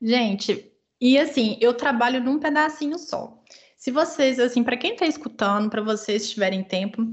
Gente, 0.00 0.72
e 1.00 1.18
assim, 1.18 1.56
eu 1.60 1.74
trabalho 1.74 2.22
num 2.22 2.38
pedacinho 2.38 2.98
só. 2.98 3.42
Se 3.76 3.90
vocês, 3.90 4.38
assim, 4.38 4.62
para 4.64 4.76
quem 4.76 4.92
está 4.92 5.06
escutando, 5.06 5.70
para 5.70 5.82
vocês 5.82 6.30
tiverem 6.30 6.64
tempo, 6.64 7.06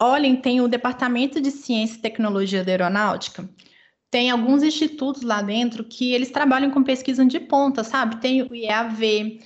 olhem, 0.00 0.36
tem 0.36 0.60
o 0.60 0.68
Departamento 0.68 1.40
de 1.40 1.50
Ciência 1.50 1.96
e 1.96 2.02
Tecnologia 2.02 2.64
da 2.64 2.72
Aeronáutica. 2.72 3.48
Tem 4.10 4.30
alguns 4.30 4.62
institutos 4.62 5.22
lá 5.22 5.42
dentro 5.42 5.84
que 5.84 6.12
eles 6.12 6.30
trabalham 6.30 6.70
com 6.70 6.82
pesquisa 6.82 7.24
de 7.24 7.40
ponta, 7.40 7.84
sabe? 7.84 8.20
Tem 8.20 8.42
o 8.42 8.54
IAV, 8.54 9.40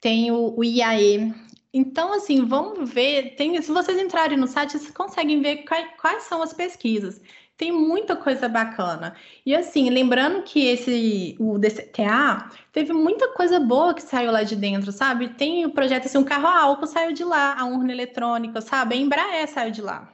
tem 0.00 0.32
o, 0.32 0.54
o 0.56 0.64
IAE. 0.64 1.32
Então, 1.76 2.14
assim, 2.14 2.42
vamos 2.46 2.90
ver. 2.90 3.34
Tem, 3.36 3.60
se 3.60 3.70
vocês 3.70 3.98
entrarem 3.98 4.38
no 4.38 4.46
site, 4.46 4.78
vocês 4.78 4.90
conseguem 4.90 5.42
ver 5.42 5.58
quais, 5.64 5.86
quais 6.00 6.22
são 6.22 6.40
as 6.40 6.54
pesquisas. 6.54 7.20
Tem 7.54 7.70
muita 7.70 8.16
coisa 8.16 8.48
bacana. 8.48 9.14
E 9.44 9.54
assim, 9.54 9.90
lembrando 9.90 10.42
que 10.42 10.66
esse 10.66 11.36
o 11.38 11.58
DCTA 11.58 12.50
teve 12.72 12.94
muita 12.94 13.30
coisa 13.34 13.60
boa 13.60 13.92
que 13.92 14.02
saiu 14.02 14.32
lá 14.32 14.42
de 14.42 14.56
dentro, 14.56 14.90
sabe? 14.90 15.34
Tem 15.34 15.66
o 15.66 15.70
projeto 15.70 16.06
assim, 16.06 16.16
um 16.16 16.24
carro 16.24 16.46
a 16.46 16.62
álcool 16.62 16.86
saiu 16.86 17.12
de 17.12 17.24
lá, 17.24 17.60
a 17.60 17.66
urna 17.66 17.92
eletrônica, 17.92 18.62
sabe? 18.62 18.94
A 18.94 18.98
Embraer 18.98 19.46
saiu 19.46 19.70
de 19.70 19.82
lá. 19.82 20.10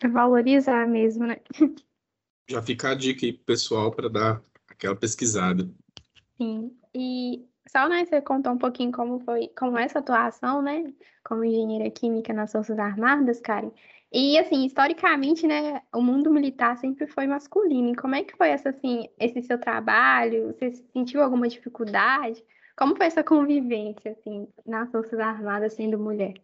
é 0.00 0.08
valorizar 0.08 0.86
mesmo, 0.86 1.26
né? 1.26 1.38
Já 2.48 2.62
fica 2.62 2.90
a 2.90 2.94
dica 2.94 3.26
aí 3.26 3.32
pro 3.32 3.44
pessoal 3.44 3.90
para 3.90 4.08
dar 4.08 4.40
aquela 4.68 4.94
pesquisada. 4.94 5.68
Sim. 6.38 6.76
E 6.94 7.44
só, 7.68 7.88
né, 7.88 8.04
você 8.04 8.20
contou 8.20 8.52
um 8.52 8.58
pouquinho 8.58 8.92
como 8.92 9.20
foi, 9.20 9.48
como 9.56 9.78
é 9.78 9.84
essa 9.84 10.00
atuação, 10.00 10.60
né, 10.62 10.92
como 11.24 11.44
engenheira 11.44 11.90
química 11.90 12.32
nas 12.32 12.52
Forças 12.52 12.78
Armadas, 12.78 13.40
Karen. 13.40 13.70
E 14.12 14.38
assim, 14.38 14.66
historicamente, 14.66 15.46
né, 15.46 15.80
o 15.92 16.02
mundo 16.02 16.30
militar 16.30 16.76
sempre 16.76 17.06
foi 17.06 17.26
masculino. 17.26 17.92
E 17.92 17.96
como 17.96 18.14
é 18.14 18.22
que 18.22 18.36
foi 18.36 18.50
essa, 18.50 18.68
assim, 18.68 19.08
esse 19.18 19.40
seu 19.42 19.58
trabalho? 19.58 20.48
Você 20.48 20.72
sentiu 20.92 21.22
alguma 21.22 21.48
dificuldade? 21.48 22.44
Como 22.76 22.94
foi 22.94 23.06
essa 23.06 23.24
convivência, 23.24 24.12
assim, 24.12 24.48
nas 24.66 24.90
Forças 24.90 25.18
Armadas 25.18 25.74
sendo 25.74 25.98
mulher? 25.98 26.34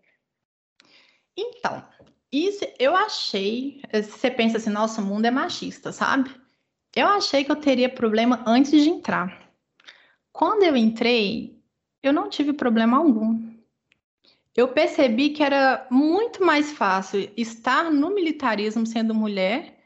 Então, 1.37 1.85
isso 2.33 2.65
eu 2.79 2.97
achei. 2.97 3.83
Você 3.93 4.31
pensa 4.31 4.57
assim, 4.57 4.71
nossa, 4.71 5.03
o 5.03 5.05
mundo 5.05 5.27
é 5.27 5.31
machista, 5.31 5.93
sabe? 5.93 6.31
Eu 6.97 7.07
achei 7.07 7.45
que 7.45 7.53
eu 7.53 7.57
teria 7.57 7.89
problema 7.89 8.43
antes 8.47 8.71
de 8.71 8.89
entrar. 8.89 9.48
Quando 10.39 10.63
eu 10.63 10.77
entrei, 10.77 11.61
eu 12.01 12.13
não 12.13 12.31
tive 12.31 12.53
problema 12.53 12.97
algum. 12.97 13.57
Eu 14.55 14.69
percebi 14.69 15.31
que 15.31 15.43
era 15.43 15.85
muito 15.91 16.45
mais 16.45 16.71
fácil 16.71 17.29
estar 17.37 17.91
no 17.91 18.15
militarismo 18.15 18.87
sendo 18.87 19.13
mulher 19.13 19.81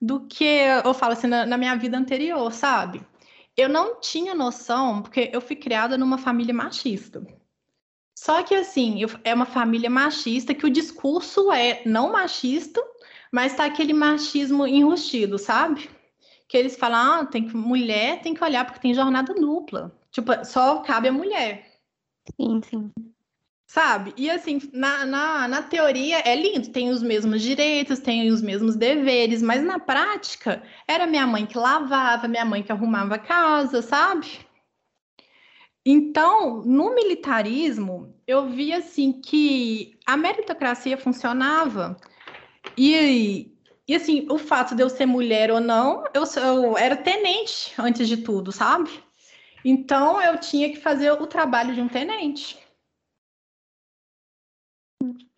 do 0.00 0.26
que 0.26 0.46
eu 0.82 0.94
falo 0.94 1.12
assim 1.12 1.26
na, 1.26 1.44
na 1.44 1.58
minha 1.58 1.76
vida 1.76 1.98
anterior, 1.98 2.50
sabe? 2.50 3.02
Eu 3.54 3.68
não 3.68 4.00
tinha 4.00 4.34
noção, 4.34 5.02
porque 5.02 5.28
eu 5.30 5.42
fui 5.42 5.54
criada 5.56 5.98
numa 5.98 6.16
família 6.16 6.54
machista. 6.54 7.22
Só 8.16 8.42
que 8.42 8.54
assim, 8.54 9.02
eu- 9.02 9.10
é 9.24 9.34
uma 9.34 9.44
família 9.44 9.90
machista 9.90 10.54
que 10.54 10.64
o 10.64 10.70
discurso 10.70 11.52
é 11.52 11.82
não 11.84 12.12
machista, 12.12 12.82
mas 13.30 13.54
tá 13.54 13.66
aquele 13.66 13.92
machismo 13.92 14.66
enrustido, 14.66 15.38
sabe? 15.38 15.90
Que 16.48 16.56
eles 16.56 16.78
falam, 16.78 17.20
ah, 17.22 17.26
tem 17.26 17.46
que, 17.46 17.54
mulher 17.54 18.22
tem 18.22 18.32
que 18.32 18.42
olhar 18.42 18.64
porque 18.64 18.80
tem 18.80 18.94
jornada 18.94 19.34
dupla. 19.34 19.97
Tipo, 20.10 20.44
só 20.44 20.82
cabe 20.82 21.08
a 21.08 21.12
mulher. 21.12 21.66
Sim, 22.36 22.60
sim. 22.62 22.90
Sabe? 23.66 24.14
E 24.16 24.30
assim, 24.30 24.58
na, 24.72 25.04
na, 25.04 25.46
na 25.46 25.62
teoria 25.62 26.20
é 26.20 26.34
lindo, 26.34 26.70
tem 26.70 26.88
os 26.88 27.02
mesmos 27.02 27.42
direitos, 27.42 27.98
tem 27.98 28.30
os 28.30 28.40
mesmos 28.40 28.76
deveres, 28.76 29.42
mas 29.42 29.62
na 29.62 29.78
prática 29.78 30.62
era 30.86 31.06
minha 31.06 31.26
mãe 31.26 31.44
que 31.44 31.58
lavava, 31.58 32.26
minha 32.26 32.46
mãe 32.46 32.62
que 32.62 32.72
arrumava 32.72 33.16
a 33.16 33.18
casa, 33.18 33.82
sabe? 33.82 34.40
Então, 35.84 36.62
no 36.64 36.94
militarismo, 36.94 38.14
eu 38.26 38.48
vi 38.48 38.72
assim 38.72 39.20
que 39.20 39.98
a 40.06 40.16
meritocracia 40.16 40.96
funcionava. 40.96 41.96
E, 42.76 43.54
e 43.86 43.94
assim, 43.94 44.26
o 44.30 44.38
fato 44.38 44.74
de 44.74 44.82
eu 44.82 44.88
ser 44.88 45.04
mulher 45.06 45.50
ou 45.50 45.60
não, 45.60 46.04
eu, 46.14 46.24
eu 46.42 46.78
era 46.78 46.96
tenente 46.96 47.74
antes 47.78 48.08
de 48.08 48.18
tudo, 48.18 48.50
sabe? 48.50 48.90
Então 49.64 50.20
eu 50.22 50.38
tinha 50.38 50.70
que 50.70 50.76
fazer 50.76 51.10
o 51.12 51.26
trabalho 51.26 51.74
de 51.74 51.80
um 51.80 51.88
tenente. 51.88 52.58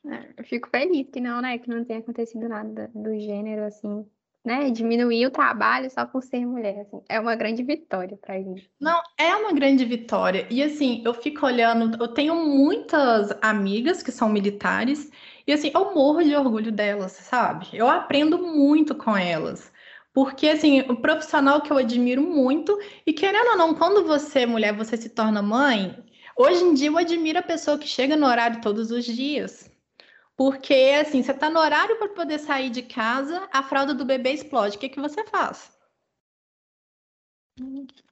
É, 0.06 0.34
eu 0.38 0.44
fico 0.44 0.68
feliz 0.70 1.08
que 1.10 1.20
não, 1.20 1.40
né? 1.40 1.58
Que 1.58 1.68
não 1.68 1.84
tenha 1.84 2.00
acontecido 2.00 2.48
nada 2.48 2.90
do 2.94 3.18
gênero, 3.18 3.64
assim, 3.64 4.06
né? 4.44 4.70
Diminuir 4.70 5.26
o 5.26 5.30
trabalho 5.30 5.90
só 5.90 6.06
por 6.06 6.22
ser 6.22 6.46
mulher, 6.46 6.80
assim. 6.80 7.02
É 7.08 7.20
uma 7.20 7.36
grande 7.36 7.62
vitória 7.62 8.16
pra 8.16 8.40
gente. 8.40 8.70
Não, 8.80 9.00
é 9.18 9.34
uma 9.36 9.52
grande 9.52 9.84
vitória. 9.84 10.46
E 10.50 10.62
assim, 10.62 11.02
eu 11.04 11.12
fico 11.12 11.44
olhando, 11.44 12.02
eu 12.02 12.08
tenho 12.08 12.34
muitas 12.34 13.30
amigas 13.42 14.02
que 14.02 14.10
são 14.10 14.28
militares, 14.28 15.10
e 15.46 15.52
assim, 15.52 15.70
eu 15.74 15.94
morro 15.94 16.22
de 16.22 16.34
orgulho 16.34 16.72
delas, 16.72 17.12
sabe? 17.12 17.68
Eu 17.72 17.88
aprendo 17.88 18.38
muito 18.38 18.94
com 18.94 19.16
elas. 19.16 19.70
Porque, 20.12 20.48
assim, 20.48 20.80
o 20.80 20.96
profissional 21.00 21.60
que 21.60 21.72
eu 21.72 21.76
admiro 21.76 22.22
muito, 22.22 22.78
e 23.06 23.12
querendo 23.12 23.50
ou 23.50 23.56
não, 23.56 23.74
quando 23.74 24.04
você, 24.04 24.44
mulher, 24.44 24.76
você 24.76 24.96
se 24.96 25.10
torna 25.10 25.40
mãe, 25.40 26.04
hoje 26.36 26.64
em 26.64 26.74
dia 26.74 26.88
eu 26.88 26.98
admiro 26.98 27.38
a 27.38 27.42
pessoa 27.42 27.78
que 27.78 27.86
chega 27.86 28.16
no 28.16 28.26
horário 28.26 28.60
todos 28.60 28.90
os 28.90 29.04
dias. 29.04 29.70
Porque, 30.36 30.96
assim, 31.00 31.22
você 31.22 31.32
está 31.32 31.48
no 31.50 31.60
horário 31.60 31.96
para 31.98 32.08
poder 32.08 32.38
sair 32.38 32.70
de 32.70 32.82
casa, 32.82 33.48
a 33.52 33.62
fralda 33.62 33.94
do 33.94 34.04
bebê 34.04 34.32
explode. 34.32 34.76
O 34.76 34.80
que, 34.80 34.88
que 34.88 35.00
você 35.00 35.24
faz? 35.24 35.78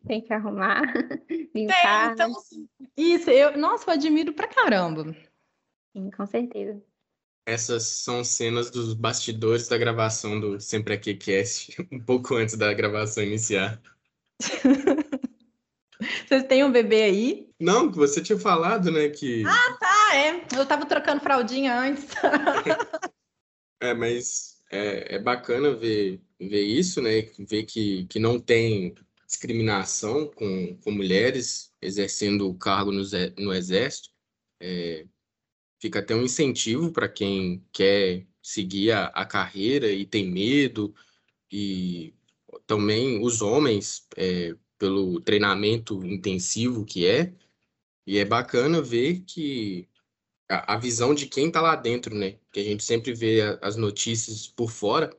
Tem 0.07 0.21
que 0.21 0.33
arrumar, 0.33 0.83
limpar. 1.55 2.14
Tem, 2.14 2.26
então, 2.26 2.33
isso, 2.97 3.31
eu, 3.31 3.57
nossa, 3.57 3.90
eu 3.90 3.95
admiro 3.95 4.33
pra 4.35 4.47
caramba. 4.47 5.17
Sim, 5.93 6.11
com 6.11 6.26
certeza. 6.26 6.83
Essas 7.49 7.85
são 7.85 8.23
cenas 8.23 8.71
dos 8.71 8.93
bastidores 8.93 9.69
da 9.69 9.78
gravação 9.78 10.38
do 10.38 10.61
Sempre 10.61 10.93
Aqui 10.93 11.14
Cast, 11.14 11.75
um 11.90 11.99
pouco 11.99 12.35
antes 12.35 12.59
da 12.59 12.75
gravação 12.75 13.25
iniciar. 13.25 13.81
Vocês 16.28 16.45
têm 16.45 16.62
um 16.62 16.71
bebê 16.71 17.05
aí? 17.05 17.49
Não, 17.59 17.90
você 17.90 18.21
tinha 18.21 18.38
falado, 18.38 18.90
né, 18.90 19.09
que... 19.09 19.45
Ah, 19.47 19.76
tá, 19.81 20.14
é. 20.14 20.47
Eu 20.61 20.67
tava 20.67 20.85
trocando 20.85 21.23
fraldinha 21.23 21.75
antes. 21.75 22.07
é, 23.81 23.95
mas 23.95 24.62
é, 24.71 25.17
é 25.17 25.19
bacana 25.19 25.75
ver, 25.75 26.21
ver 26.38 26.62
isso, 26.62 27.00
né, 27.00 27.23
ver 27.38 27.64
que, 27.64 28.05
que 28.09 28.19
não 28.19 28.38
tem 28.38 28.95
discriminação 29.26 30.26
com, 30.26 30.76
com 30.85 30.90
mulheres 30.90 31.73
exercendo 31.81 32.47
o 32.47 32.59
cargo 32.59 32.93
no, 32.93 33.02
no 33.38 33.55
exército. 33.55 34.11
É, 34.61 35.07
fica 35.81 36.01
até 36.01 36.15
um 36.15 36.23
incentivo 36.25 36.93
para 36.93 37.09
quem 37.09 37.65
quer 37.73 38.27
seguir 38.43 38.93
a, 38.93 39.07
a, 39.07 39.27
carreira 39.27 39.91
e 39.91 40.07
tem 40.07 40.31
medo, 40.31 40.95
e 41.51 42.15
também 42.67 43.23
os 43.23 43.43
homens, 43.43 44.07
é, 44.17 44.55
pelo 44.79 45.21
treinamento 45.21 46.05
intensivo 46.07 46.85
que 46.85 47.07
é, 47.07 47.35
e 48.07 48.19
é 48.19 48.25
bacana 48.25 48.81
ver 48.81 49.21
que 49.27 49.89
a, 50.49 50.75
a 50.75 50.79
visão 50.79 51.15
de 51.15 51.27
quem 51.27 51.49
está 51.49 51.61
lá 51.61 51.77
dentro, 51.77 52.15
né? 52.15 52.39
Que 52.53 52.61
a 52.61 52.65
gente 52.65 52.83
sempre 52.85 53.13
vê 53.15 53.43
a, 53.43 53.59
as 53.63 53.77
notícias 53.77 54.47
por 54.49 54.71
fora 54.71 55.11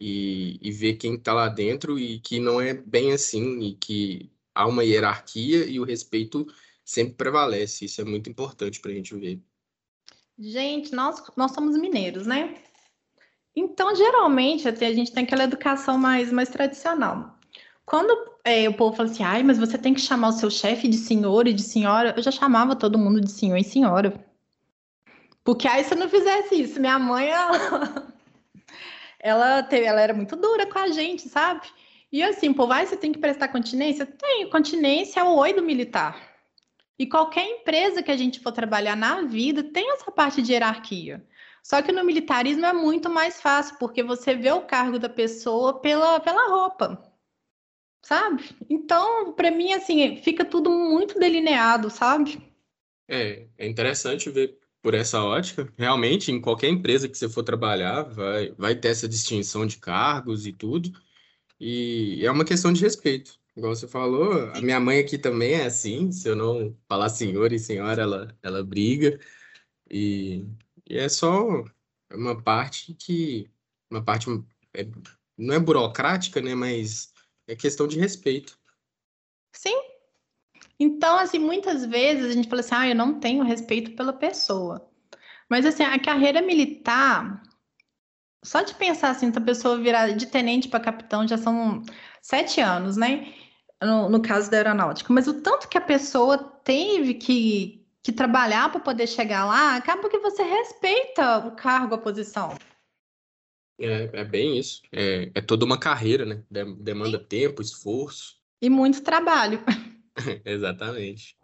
e, 0.00 0.58
e 0.62 0.70
vê 0.72 0.94
quem 0.94 1.14
está 1.14 1.34
lá 1.34 1.48
dentro 1.48 1.98
e 1.98 2.20
que 2.20 2.40
não 2.40 2.60
é 2.60 2.74
bem 2.74 3.12
assim, 3.12 3.60
e 3.60 3.74
que 3.74 4.32
há 4.54 4.66
uma 4.66 4.84
hierarquia 4.84 5.66
e 5.66 5.78
o 5.80 5.84
respeito 5.84 6.46
sempre 6.84 7.14
prevalece. 7.16 7.84
Isso 7.84 8.00
é 8.00 8.04
muito 8.04 8.30
importante 8.30 8.80
para 8.80 8.92
a 8.92 8.94
gente 8.94 9.14
ver. 9.16 9.40
Gente, 10.38 10.94
nós, 10.94 11.22
nós 11.36 11.52
somos 11.52 11.76
mineiros, 11.76 12.26
né? 12.26 12.54
Então, 13.54 13.94
geralmente, 13.94 14.66
até 14.66 14.86
a 14.86 14.94
gente 14.94 15.12
tem 15.12 15.24
aquela 15.24 15.44
educação 15.44 15.98
mais, 15.98 16.32
mais 16.32 16.48
tradicional. 16.48 17.38
Quando 17.84 18.32
é, 18.44 18.68
o 18.68 18.74
povo 18.74 18.96
fala 18.96 19.10
assim, 19.10 19.22
ai, 19.22 19.42
mas 19.42 19.58
você 19.58 19.76
tem 19.76 19.92
que 19.92 20.00
chamar 20.00 20.28
o 20.28 20.32
seu 20.32 20.50
chefe 20.50 20.88
de 20.88 20.96
senhor 20.96 21.46
e 21.46 21.52
de 21.52 21.62
senhora, 21.62 22.14
eu 22.16 22.22
já 22.22 22.30
chamava 22.30 22.74
todo 22.74 22.98
mundo 22.98 23.20
de 23.20 23.30
senhor 23.30 23.56
e 23.56 23.64
senhora. 23.64 24.24
Porque 25.44 25.68
aí 25.68 25.84
se 25.84 25.92
eu 25.94 25.98
não 25.98 26.08
fizesse 26.08 26.54
isso, 26.54 26.80
minha 26.80 26.98
mãe, 26.98 27.28
ela, 27.28 28.06
ela, 29.20 29.62
teve, 29.64 29.84
ela 29.84 30.00
era 30.00 30.14
muito 30.14 30.36
dura 30.36 30.66
com 30.66 30.78
a 30.78 30.88
gente, 30.88 31.28
sabe? 31.28 31.66
E 32.10 32.22
assim, 32.22 32.50
o 32.50 32.54
povo, 32.54 32.72
ai, 32.72 32.86
você 32.86 32.96
tem 32.96 33.12
que 33.12 33.18
prestar 33.18 33.48
continência? 33.48 34.06
Tem, 34.06 34.48
continência 34.48 35.20
é 35.20 35.24
o 35.24 35.34
oi 35.36 35.52
do 35.52 35.62
militar. 35.62 36.31
E 37.02 37.06
qualquer 37.08 37.44
empresa 37.44 38.00
que 38.00 38.12
a 38.12 38.16
gente 38.16 38.38
for 38.38 38.52
trabalhar 38.52 38.94
na 38.94 39.22
vida 39.22 39.64
tem 39.64 39.90
essa 39.90 40.08
parte 40.12 40.40
de 40.40 40.52
hierarquia. 40.52 41.26
Só 41.60 41.82
que 41.82 41.90
no 41.90 42.04
militarismo 42.04 42.64
é 42.64 42.72
muito 42.72 43.10
mais 43.10 43.40
fácil, 43.40 43.76
porque 43.76 44.04
você 44.04 44.36
vê 44.36 44.52
o 44.52 44.62
cargo 44.62 45.00
da 45.00 45.08
pessoa 45.08 45.80
pela, 45.80 46.20
pela 46.20 46.48
roupa. 46.48 47.12
Sabe? 48.02 48.44
Então, 48.70 49.32
para 49.32 49.50
mim, 49.50 49.72
assim, 49.72 50.16
fica 50.18 50.44
tudo 50.44 50.70
muito 50.70 51.18
delineado, 51.18 51.90
sabe? 51.90 52.40
É, 53.08 53.48
é 53.58 53.66
interessante 53.66 54.30
ver 54.30 54.56
por 54.80 54.94
essa 54.94 55.24
ótica. 55.24 55.72
Realmente, 55.76 56.30
em 56.30 56.40
qualquer 56.40 56.68
empresa 56.68 57.08
que 57.08 57.18
você 57.18 57.28
for 57.28 57.42
trabalhar, 57.42 58.04
vai, 58.04 58.52
vai 58.52 58.76
ter 58.76 58.90
essa 58.90 59.08
distinção 59.08 59.66
de 59.66 59.76
cargos 59.76 60.46
e 60.46 60.52
tudo. 60.52 60.92
E 61.58 62.24
é 62.24 62.30
uma 62.30 62.44
questão 62.44 62.72
de 62.72 62.80
respeito. 62.80 63.41
Igual 63.54 63.74
você 63.74 63.86
falou, 63.86 64.50
a 64.54 64.60
minha 64.62 64.80
mãe 64.80 64.98
aqui 64.98 65.18
também 65.18 65.52
é 65.52 65.66
assim, 65.66 66.10
se 66.10 66.26
eu 66.26 66.34
não 66.34 66.74
falar 66.88 67.10
senhor 67.10 67.52
e 67.52 67.58
senhora, 67.58 68.02
ela, 68.02 68.38
ela 68.42 68.64
briga. 68.64 69.20
E, 69.90 70.46
e 70.88 70.96
é 70.96 71.08
só 71.08 71.62
uma 72.10 72.42
parte 72.42 72.94
que, 72.94 73.50
uma 73.90 74.02
parte, 74.02 74.26
é, 74.72 74.86
não 75.36 75.54
é 75.54 75.58
burocrática, 75.58 76.40
né, 76.40 76.54
mas 76.54 77.12
é 77.46 77.54
questão 77.54 77.86
de 77.86 77.98
respeito. 77.98 78.58
Sim. 79.52 79.78
Então, 80.80 81.18
assim, 81.18 81.38
muitas 81.38 81.84
vezes 81.84 82.24
a 82.24 82.32
gente 82.32 82.48
fala 82.48 82.60
assim, 82.60 82.74
ah, 82.74 82.88
eu 82.88 82.94
não 82.94 83.20
tenho 83.20 83.44
respeito 83.44 83.94
pela 83.94 84.14
pessoa. 84.14 84.90
Mas, 85.46 85.66
assim, 85.66 85.82
a 85.82 85.98
carreira 85.98 86.40
militar, 86.40 87.42
só 88.42 88.62
de 88.62 88.74
pensar 88.74 89.10
assim, 89.10 89.30
se 89.30 89.38
a 89.38 89.42
pessoa 89.42 89.78
virar 89.78 90.12
de 90.12 90.26
tenente 90.26 90.68
para 90.68 90.80
capitão, 90.80 91.28
já 91.28 91.36
são 91.36 91.82
sete 92.22 92.60
anos, 92.60 92.96
né? 92.96 93.41
No, 93.84 94.08
no 94.08 94.22
caso 94.22 94.50
da 94.50 94.56
aeronáutica, 94.56 95.12
mas 95.12 95.26
o 95.26 95.34
tanto 95.34 95.68
que 95.68 95.78
a 95.78 95.80
pessoa 95.80 96.38
teve 96.38 97.14
que, 97.14 97.84
que 98.02 98.12
trabalhar 98.12 98.70
para 98.70 98.80
poder 98.80 99.06
chegar 99.06 99.44
lá, 99.44 99.76
acaba 99.76 100.08
que 100.08 100.18
você 100.18 100.42
respeita 100.42 101.38
o 101.38 101.52
cargo, 101.52 101.94
a 101.94 101.98
posição. 101.98 102.56
É, 103.78 104.20
é 104.20 104.24
bem 104.24 104.58
isso. 104.58 104.82
É, 104.92 105.30
é 105.34 105.40
toda 105.40 105.64
uma 105.64 105.78
carreira, 105.78 106.24
né? 106.24 106.42
Demanda 106.78 107.18
Sim. 107.18 107.24
tempo, 107.24 107.62
esforço. 107.62 108.40
E 108.60 108.70
muito 108.70 109.02
trabalho. 109.02 109.60
Exatamente. 110.44 111.36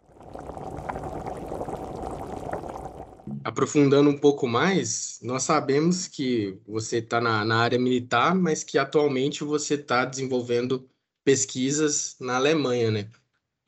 Aprofundando 3.43 4.09
um 4.09 4.17
pouco 4.17 4.47
mais, 4.47 5.19
nós 5.21 5.43
sabemos 5.43 6.07
que 6.07 6.59
você 6.65 6.97
está 6.97 7.21
na, 7.21 7.45
na 7.45 7.57
área 7.57 7.77
militar, 7.77 8.33
mas 8.33 8.63
que 8.63 8.77
atualmente 8.77 9.43
você 9.43 9.75
está 9.75 10.03
desenvolvendo 10.03 10.89
pesquisas 11.29 12.15
na 12.19 12.37
Alemanha, 12.37 12.89
né? 12.89 13.07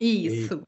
Isso. 0.00 0.54
E 0.54 0.66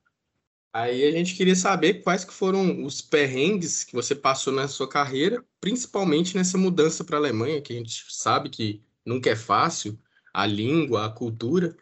aí 0.73 1.05
a 1.05 1.11
gente 1.11 1.35
queria 1.35 1.57
saber 1.57 2.05
quais 2.05 2.25
que 2.25 2.33
foram 2.33 2.85
os 2.85 3.03
perrengues 3.03 3.83
que 3.83 3.97
você 3.97 4.15
passou 4.15 4.53
na 4.53 4.69
sua 4.69 4.89
carreira, 4.89 5.45
principalmente 5.61 6.37
nessa 6.37 6.57
mudança 6.57 7.03
para 7.03 7.17
a 7.17 7.19
Alemanha, 7.19 7.61
que 7.61 7.73
a 7.73 7.77
gente 7.77 8.05
sabe 8.11 8.49
que 8.49 8.81
nunca 9.05 9.29
é 9.29 9.35
fácil, 9.35 9.99
a 10.33 10.47
língua, 10.47 11.07
a 11.07 11.11
cultura. 11.11 11.77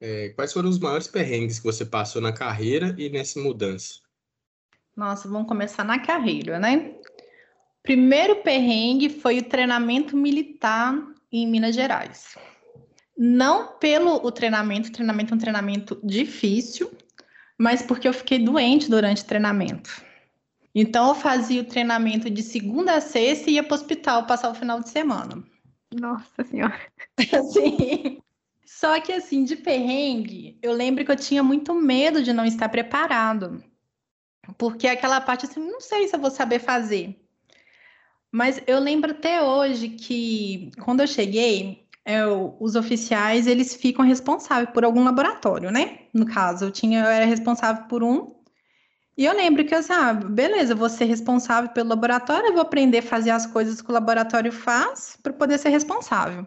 É, 0.00 0.28
quais 0.28 0.52
foram 0.52 0.68
os 0.68 0.78
maiores 0.78 1.08
perrengues 1.08 1.58
que 1.58 1.64
você 1.64 1.84
passou 1.84 2.22
na 2.22 2.32
carreira 2.32 2.94
e 2.96 3.08
nessa 3.08 3.40
mudança? 3.40 3.94
Nossa, 4.96 5.26
vamos 5.26 5.48
começar 5.48 5.82
na 5.82 5.98
carreira, 5.98 6.60
né? 6.60 6.94
Primeiro 7.82 8.44
perrengue 8.44 9.08
foi 9.08 9.40
o 9.40 9.48
treinamento 9.48 10.16
militar 10.16 10.94
em 11.32 11.48
Minas 11.48 11.74
Gerais. 11.74 12.36
Não 13.24 13.78
pelo 13.78 14.16
o 14.16 14.32
treinamento, 14.32 14.88
o 14.88 14.92
treinamento 14.92 15.32
é 15.32 15.36
um 15.36 15.38
treinamento 15.38 16.00
difícil, 16.02 16.90
mas 17.56 17.80
porque 17.80 18.08
eu 18.08 18.12
fiquei 18.12 18.40
doente 18.40 18.90
durante 18.90 19.22
o 19.22 19.24
treinamento. 19.24 20.02
Então 20.74 21.10
eu 21.10 21.14
fazia 21.14 21.62
o 21.62 21.64
treinamento 21.64 22.28
de 22.28 22.42
segunda 22.42 22.96
a 22.96 23.00
sexta 23.00 23.48
e 23.48 23.54
ia 23.54 23.62
para 23.62 23.74
o 23.74 23.76
hospital 23.76 24.26
passar 24.26 24.50
o 24.50 24.56
final 24.56 24.80
de 24.80 24.88
semana. 24.88 25.40
Nossa 25.94 26.42
senhora. 26.42 26.76
Sim. 27.52 28.20
Só 28.66 29.00
que 29.00 29.12
assim, 29.12 29.44
de 29.44 29.54
perrengue, 29.54 30.58
eu 30.60 30.72
lembro 30.72 31.04
que 31.04 31.12
eu 31.12 31.16
tinha 31.16 31.44
muito 31.44 31.72
medo 31.74 32.24
de 32.24 32.32
não 32.32 32.44
estar 32.44 32.68
preparado. 32.70 33.62
Porque 34.58 34.88
aquela 34.88 35.20
parte 35.20 35.46
assim, 35.46 35.60
não 35.60 35.80
sei 35.80 36.08
se 36.08 36.16
eu 36.16 36.20
vou 36.20 36.30
saber 36.32 36.58
fazer. 36.58 37.24
Mas 38.32 38.60
eu 38.66 38.80
lembro 38.80 39.12
até 39.12 39.40
hoje 39.40 39.90
que 39.90 40.72
quando 40.80 41.02
eu 41.02 41.06
cheguei, 41.06 41.81
é, 42.04 42.24
os 42.26 42.74
oficiais 42.76 43.46
eles 43.46 43.74
ficam 43.74 44.04
responsáveis 44.04 44.70
por 44.70 44.84
algum 44.84 45.04
laboratório, 45.04 45.70
né? 45.70 46.00
No 46.12 46.26
caso, 46.26 46.66
eu 46.66 46.70
tinha, 46.72 47.00
eu 47.00 47.06
era 47.06 47.24
responsável 47.24 47.84
por 47.88 48.02
um 48.02 48.34
E 49.16 49.24
eu 49.24 49.34
lembro 49.34 49.64
que 49.64 49.74
eu 49.74 49.78
assim, 49.78 49.92
ah, 49.92 50.12
beleza, 50.14 50.74
vou 50.74 50.88
ser 50.88 51.04
responsável 51.06 51.70
pelo 51.70 51.90
laboratório, 51.90 52.48
eu 52.48 52.52
vou 52.54 52.62
aprender 52.62 52.98
a 52.98 53.02
fazer 53.02 53.30
as 53.30 53.46
coisas 53.46 53.82
que 53.82 53.90
o 53.90 53.92
laboratório 53.94 54.52
faz 54.52 55.18
para 55.22 55.32
poder 55.32 55.58
ser 55.58 55.70
responsável. 55.70 56.46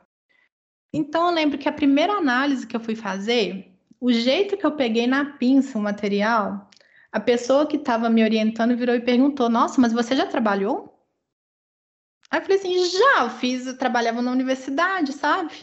Então 0.93 1.27
eu 1.27 1.33
lembro 1.35 1.57
que 1.57 1.69
a 1.69 1.73
primeira 1.73 2.13
análise 2.13 2.65
que 2.67 2.75
eu 2.75 2.79
fui 2.79 2.95
fazer, 2.95 3.71
o 3.99 4.11
jeito 4.11 4.57
que 4.57 4.65
eu 4.65 4.71
peguei 4.75 5.07
na 5.07 5.33
pinça 5.37 5.77
o 5.77 5.81
material, 5.81 6.69
a 7.11 7.19
pessoa 7.19 7.67
que 7.67 7.77
estava 7.77 8.09
me 8.09 8.23
orientando 8.23 8.75
virou 8.77 8.95
e 8.95 9.01
perguntou: 9.01 9.49
Nossa, 9.49 9.79
mas 9.81 9.93
você 9.93 10.15
já 10.15 10.25
trabalhou? 10.25 10.94
Aí 12.31 12.39
eu 12.39 12.43
falei 12.43 12.57
assim: 12.57 12.85
Já, 12.85 13.23
eu 13.23 13.29
fiz, 13.29 13.67
eu 13.67 13.77
trabalhava 13.77 14.21
na 14.21 14.31
universidade, 14.31 15.13
sabe? 15.13 15.53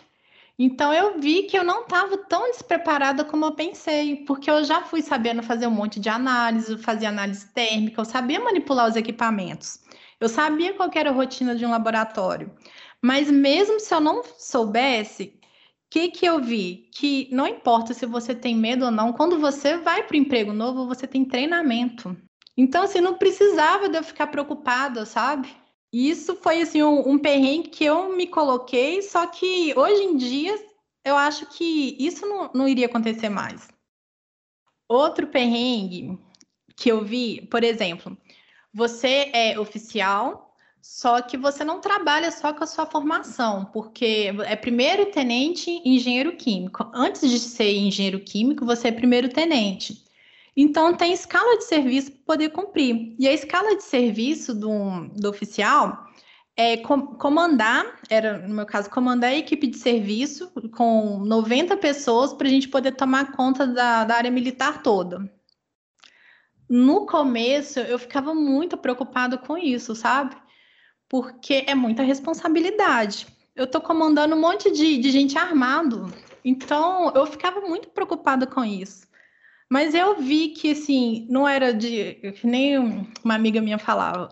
Então 0.58 0.92
eu 0.92 1.18
vi 1.18 1.44
que 1.44 1.58
eu 1.58 1.64
não 1.64 1.82
estava 1.82 2.16
tão 2.16 2.50
despreparada 2.50 3.24
como 3.24 3.44
eu 3.44 3.52
pensei, 3.52 4.24
porque 4.24 4.50
eu 4.50 4.62
já 4.62 4.82
fui 4.82 5.02
sabendo 5.02 5.42
fazer 5.42 5.66
um 5.66 5.70
monte 5.70 5.98
de 5.98 6.08
análise, 6.08 6.76
fazer 6.78 7.06
análise 7.06 7.46
térmica, 7.52 8.00
eu 8.00 8.04
sabia 8.04 8.38
manipular 8.38 8.88
os 8.88 8.96
equipamentos, 8.96 9.80
eu 10.20 10.28
sabia 10.28 10.74
qual 10.74 10.90
era 10.94 11.10
a 11.10 11.12
rotina 11.12 11.54
de 11.54 11.64
um 11.66 11.70
laboratório. 11.70 12.54
Mas 13.02 13.30
mesmo 13.30 13.80
se 13.80 13.92
eu 13.92 14.00
não 14.00 14.22
soubesse, 14.38 15.34
o 15.36 15.40
que, 15.90 16.08
que 16.10 16.26
eu 16.26 16.40
vi? 16.40 16.88
Que 16.94 17.28
não 17.32 17.46
importa 17.46 17.92
se 17.92 18.06
você 18.06 18.34
tem 18.34 18.54
medo 18.54 18.84
ou 18.84 18.90
não, 18.90 19.12
quando 19.12 19.38
você 19.38 19.76
vai 19.78 20.04
para 20.04 20.14
o 20.14 20.18
emprego 20.18 20.52
novo, 20.52 20.86
você 20.86 21.06
tem 21.06 21.24
treinamento. 21.24 22.16
Então, 22.56 22.84
assim, 22.84 23.00
não 23.00 23.18
precisava 23.18 23.88
de 23.88 23.98
eu 23.98 24.04
ficar 24.04 24.28
preocupada, 24.28 25.04
sabe? 25.04 25.48
Isso 25.92 26.34
foi 26.36 26.62
assim 26.62 26.82
um, 26.82 27.06
um 27.06 27.18
perrengue 27.18 27.68
que 27.68 27.84
eu 27.84 28.16
me 28.16 28.26
coloquei, 28.26 29.02
só 29.02 29.26
que 29.26 29.74
hoje 29.76 30.02
em 30.02 30.16
dia 30.16 30.54
eu 31.04 31.16
acho 31.16 31.46
que 31.46 31.96
isso 31.98 32.24
não, 32.26 32.50
não 32.54 32.68
iria 32.68 32.86
acontecer 32.86 33.28
mais. 33.28 33.68
Outro 34.88 35.26
perrengue 35.26 36.18
que 36.76 36.90
eu 36.90 37.04
vi, 37.04 37.46
por 37.50 37.62
exemplo, 37.62 38.16
você 38.72 39.30
é 39.34 39.58
oficial, 39.58 40.56
só 40.80 41.20
que 41.20 41.36
você 41.36 41.62
não 41.62 41.80
trabalha 41.80 42.30
só 42.30 42.52
com 42.52 42.64
a 42.64 42.66
sua 42.66 42.86
formação, 42.86 43.66
porque 43.66 44.32
é 44.46 44.56
primeiro 44.56 45.10
tenente 45.10 45.70
engenheiro 45.84 46.36
químico. 46.36 46.90
Antes 46.94 47.30
de 47.30 47.38
ser 47.38 47.72
engenheiro 47.76 48.20
químico, 48.20 48.64
você 48.64 48.88
é 48.88 48.92
primeiro 48.92 49.28
tenente. 49.28 50.04
Então, 50.56 50.94
tem 50.94 51.12
escala 51.12 51.56
de 51.56 51.64
serviço 51.64 52.12
para 52.12 52.20
poder 52.26 52.50
cumprir. 52.50 53.14
E 53.18 53.26
a 53.26 53.32
escala 53.32 53.74
de 53.76 53.82
serviço 53.82 54.54
do, 54.54 55.08
do 55.08 55.30
oficial 55.30 56.06
é 56.56 56.76
com, 56.76 57.06
comandar, 57.16 58.00
era, 58.10 58.46
no 58.46 58.54
meu 58.54 58.66
caso, 58.66 58.90
comandar 58.90 59.30
a 59.30 59.36
equipe 59.36 59.66
de 59.66 59.78
serviço 59.78 60.52
com 60.76 61.18
90 61.24 61.76
pessoas 61.78 62.32
para 62.32 62.46
a 62.46 62.50
gente 62.50 62.68
poder 62.68 62.92
tomar 62.92 63.32
conta 63.32 63.66
da, 63.66 64.04
da 64.04 64.14
área 64.16 64.30
militar 64.30 64.82
toda. 64.82 65.30
No 66.68 67.06
começo, 67.06 67.80
eu 67.80 67.98
ficava 67.98 68.34
muito 68.34 68.76
preocupada 68.76 69.38
com 69.38 69.56
isso, 69.56 69.94
sabe? 69.94 70.36
Porque 71.08 71.64
é 71.66 71.74
muita 71.74 72.02
responsabilidade. 72.02 73.26
Eu 73.54 73.64
estou 73.64 73.80
comandando 73.80 74.34
um 74.34 74.40
monte 74.40 74.70
de, 74.70 74.98
de 74.98 75.10
gente 75.10 75.36
armado. 75.36 76.12
Então, 76.44 77.12
eu 77.14 77.26
ficava 77.26 77.60
muito 77.60 77.88
preocupada 77.90 78.46
com 78.46 78.64
isso. 78.64 79.06
Mas 79.72 79.94
eu 79.94 80.20
vi 80.20 80.48
que, 80.48 80.72
assim, 80.72 81.26
não 81.30 81.48
era 81.48 81.72
de. 81.72 82.16
Que 82.16 82.46
nem 82.46 82.76
uma 83.24 83.34
amiga 83.34 83.58
minha 83.58 83.78
falava. 83.78 84.28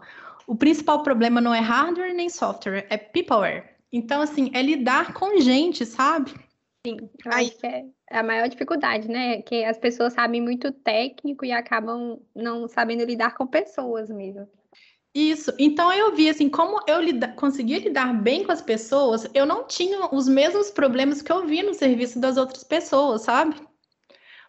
O 0.47 0.55
principal 0.55 1.03
problema 1.03 1.41
não 1.41 1.55
é 1.55 1.61
hardware 1.61 2.13
nem 2.13 2.29
software, 2.29 2.87
é 2.91 2.99
peopleware. 2.99 3.65
Então, 3.91 4.21
assim, 4.21 4.51
é 4.53 4.61
lidar 4.61 5.15
com 5.15 5.41
gente, 5.41 5.87
sabe? 5.87 6.33
Sim, 6.87 6.99
eu 7.25 7.33
Aí... 7.33 7.47
acho 7.47 7.57
que 7.57 7.67
é 7.67 7.85
a 8.11 8.23
maior 8.23 8.51
dificuldade, 8.51 9.09
né? 9.09 9.41
Que 9.41 9.65
as 9.65 9.79
pessoas 9.79 10.13
sabem 10.13 10.43
muito 10.43 10.71
técnico 10.73 11.47
e 11.47 11.53
acabam 11.53 12.21
não 12.37 12.69
sabendo 12.69 13.07
lidar 13.07 13.35
com 13.35 13.47
pessoas 13.47 14.11
mesmo. 14.11 14.47
Isso. 15.15 15.55
Então 15.59 15.91
eu 15.91 16.15
vi 16.15 16.29
assim, 16.29 16.51
como 16.51 16.83
eu 16.87 17.01
lida 17.01 17.29
conseguia 17.29 17.79
lidar 17.79 18.13
bem 18.13 18.45
com 18.45 18.53
as 18.53 18.61
pessoas, 18.61 19.27
eu 19.33 19.47
não 19.47 19.67
tinha 19.67 20.07
os 20.15 20.29
mesmos 20.29 20.71
problemas 20.71 21.23
que 21.23 21.33
eu 21.33 21.47
vi 21.47 21.63
no 21.63 21.73
serviço 21.73 22.21
das 22.21 22.37
outras 22.37 22.63
pessoas, 22.63 23.23
sabe? 23.23 23.57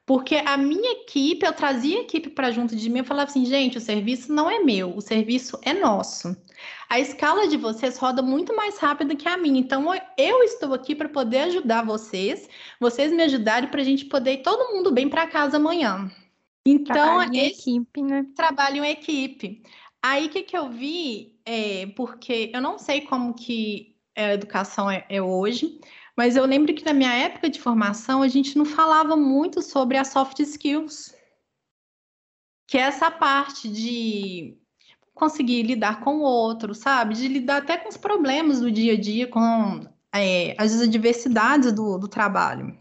Porque 0.06 0.36
a 0.36 0.58
minha 0.58 0.94
equipe, 0.94 1.46
eu 1.46 1.54
trazia 1.54 2.00
a 2.00 2.02
equipe 2.02 2.30
para 2.30 2.52
junto 2.52 2.76
de 2.76 2.90
mim, 2.90 3.00
eu 3.00 3.06
falava 3.06 3.30
assim, 3.30 3.46
gente, 3.46 3.78
o 3.78 3.82
serviço 3.82 4.34
não 4.34 4.50
é 4.50 4.60
meu, 4.60 4.96
o 4.96 5.02
serviço 5.02 5.60
é 5.62 5.74
nosso. 5.74 6.36
A 6.90 7.00
escala 7.00 7.48
de 7.48 7.56
vocês 7.56 7.98
roda 7.98 8.22
muito 8.22 8.56
mais 8.56 8.78
rápido 8.78 9.16
que 9.16 9.28
a 9.28 9.38
minha, 9.38 9.60
então 9.60 9.86
eu 10.18 10.44
estou 10.44 10.74
aqui 10.74 10.96
para 10.96 11.08
poder 11.08 11.40
ajudar 11.42 11.86
vocês, 11.86 12.50
vocês 12.80 13.12
me 13.12 13.24
ajudarem 13.24 13.70
para 13.70 13.82
a 13.82 13.86
gente 13.86 14.06
poder 14.06 14.34
ir 14.34 14.42
todo 14.42 14.74
mundo 14.74 14.92
bem 14.92 15.08
para 15.08 15.28
casa 15.28 15.58
amanhã. 15.58 16.12
Então, 16.66 16.94
trabalho 16.94 17.34
em 17.34 17.46
equipe, 17.48 18.02
né? 18.02 18.26
Trabalho 18.36 18.84
em 18.84 18.92
equipe. 18.92 19.64
Aí 20.02 20.28
o 20.28 20.30
que, 20.30 20.44
que 20.44 20.58
eu 20.58 20.70
vi, 20.70 21.40
é, 21.46 21.88
porque 21.96 22.52
eu 22.54 22.62
não 22.62 22.78
sei 22.78 23.02
como 23.02 23.34
que 23.34 23.96
a 24.16 24.34
educação 24.34 24.90
é, 24.90 25.06
é 25.10 25.22
hoje, 25.22 25.80
mas 26.18 26.36
eu 26.36 26.46
lembro 26.46 26.74
que 26.74 26.86
na 26.86 26.94
minha 26.94 27.14
época 27.14 27.50
de 27.50 27.60
formação 27.60 28.22
a 28.22 28.28
gente 28.28 28.58
não 28.58 28.66
falava 28.66 29.16
muito 29.16 29.62
sobre 29.62 29.98
as 29.98 30.10
soft 30.10 30.40
skills, 30.40 31.16
que 32.68 32.78
é 32.78 32.82
essa 32.82 33.10
parte 33.10 33.70
de 33.70 34.58
conseguir 35.14 35.64
lidar 35.64 36.00
com 36.02 36.18
o 36.18 36.22
outro, 36.22 36.74
sabe? 36.74 37.16
De 37.16 37.28
lidar 37.28 37.58
até 37.58 37.78
com 37.78 37.90
os 37.90 37.98
problemas 37.98 38.60
do 38.60 38.72
dia 38.72 38.94
a 38.94 39.00
dia, 39.00 39.28
com 39.28 39.88
é, 40.14 40.56
as 40.58 40.82
adversidades 40.82 41.72
do, 41.72 41.98
do 41.98 42.08
trabalho. 42.08 42.78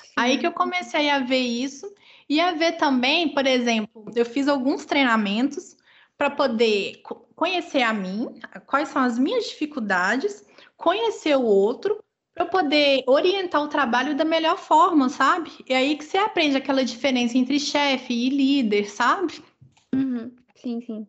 Sim. 0.00 0.12
Aí 0.16 0.38
que 0.38 0.46
eu 0.46 0.52
comecei 0.52 1.08
a 1.10 1.20
ver 1.20 1.40
isso 1.40 1.92
e 2.28 2.40
a 2.40 2.52
ver 2.52 2.72
também, 2.72 3.32
por 3.32 3.46
exemplo, 3.46 4.10
eu 4.14 4.24
fiz 4.24 4.48
alguns 4.48 4.84
treinamentos 4.84 5.76
para 6.16 6.30
poder 6.30 7.00
conhecer 7.34 7.82
a 7.82 7.92
mim, 7.92 8.38
quais 8.66 8.88
são 8.88 9.02
as 9.02 9.18
minhas 9.18 9.46
dificuldades, 9.46 10.44
conhecer 10.76 11.36
o 11.36 11.42
outro 11.42 12.02
para 12.34 12.46
poder 12.46 13.04
orientar 13.06 13.62
o 13.62 13.68
trabalho 13.68 14.16
da 14.16 14.24
melhor 14.24 14.56
forma, 14.56 15.08
sabe? 15.08 15.50
E 15.68 15.74
aí 15.74 15.96
que 15.96 16.04
você 16.04 16.16
aprende 16.16 16.56
aquela 16.56 16.84
diferença 16.84 17.36
entre 17.36 17.60
chefe 17.60 18.12
e 18.12 18.30
líder, 18.30 18.88
sabe? 18.90 19.42
Uhum. 19.94 20.34
Sim, 20.54 20.80
sim. 20.80 21.06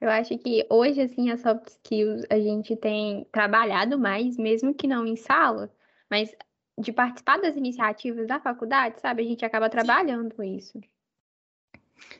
Eu 0.00 0.08
acho 0.10 0.38
que 0.38 0.64
hoje, 0.70 1.00
assim, 1.00 1.30
as 1.30 1.40
soft 1.40 1.66
skills 1.68 2.24
a 2.30 2.38
gente 2.38 2.76
tem 2.76 3.26
trabalhado 3.32 3.98
mais, 3.98 4.36
mesmo 4.36 4.72
que 4.72 4.86
não 4.86 5.04
em 5.04 5.16
sala, 5.16 5.72
mas 6.08 6.30
de 6.78 6.92
participar 6.92 7.40
das 7.40 7.56
iniciativas 7.56 8.28
da 8.28 8.38
faculdade, 8.38 9.00
sabe? 9.00 9.22
A 9.22 9.26
gente 9.26 9.44
acaba 9.44 9.68
trabalhando 9.68 10.32
com 10.34 10.44
isso. 10.44 10.80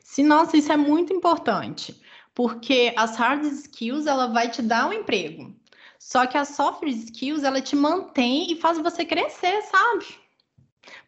Sim, 0.01 0.23
nossa, 0.23 0.57
isso 0.57 0.71
é 0.71 0.75
muito 0.75 1.13
importante, 1.13 1.95
porque 2.35 2.93
as 2.97 3.15
hard 3.15 3.45
skills, 3.45 4.05
ela 4.05 4.27
vai 4.27 4.49
te 4.51 4.61
dar 4.61 4.89
um 4.89 4.93
emprego. 4.93 5.55
Só 5.99 6.25
que 6.25 6.37
a 6.37 6.45
soft 6.45 6.83
skills, 6.83 7.43
ela 7.43 7.61
te 7.61 7.75
mantém 7.75 8.49
e 8.51 8.55
faz 8.55 8.77
você 8.77 9.03
crescer, 9.03 9.61
sabe? 9.63 10.05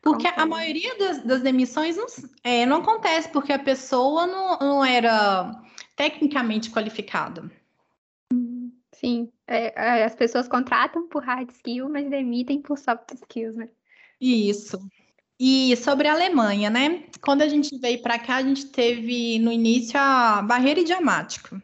Porque 0.02 0.28
a 0.28 0.46
maioria 0.46 0.96
das, 0.98 1.24
das 1.24 1.42
demissões 1.42 1.96
não, 1.96 2.06
é, 2.44 2.66
não, 2.66 2.78
acontece 2.78 3.30
porque 3.30 3.54
a 3.54 3.58
pessoa 3.58 4.28
não, 4.28 4.60
não 4.60 4.86
era 4.86 5.64
tecnicamente 5.96 6.70
qualificada. 6.70 7.50
Sim, 8.92 9.32
é, 9.48 9.74
é, 9.76 10.04
as 10.04 10.14
pessoas 10.14 10.48
contratam 10.48 11.08
por 11.08 11.24
hard 11.24 11.50
skill, 11.50 11.90
mas 11.90 12.10
demitem 12.10 12.62
por 12.62 12.78
soft 12.78 13.14
skills, 13.14 13.56
né? 13.56 13.70
Isso. 14.20 14.80
E 15.40 15.76
sobre 15.78 16.08
a 16.08 16.14
Alemanha, 16.14 16.70
né? 16.70 17.06
Quando 17.22 17.42
a 17.42 17.48
gente 17.48 17.76
veio 17.80 18.02
para 18.04 18.20
cá, 18.20 18.36
a 18.36 18.44
gente 18.44 18.68
teve 18.68 19.40
no 19.40 19.52
início 19.52 20.00
a 20.00 20.42
barreira 20.44 20.82
idiomática. 20.82 21.60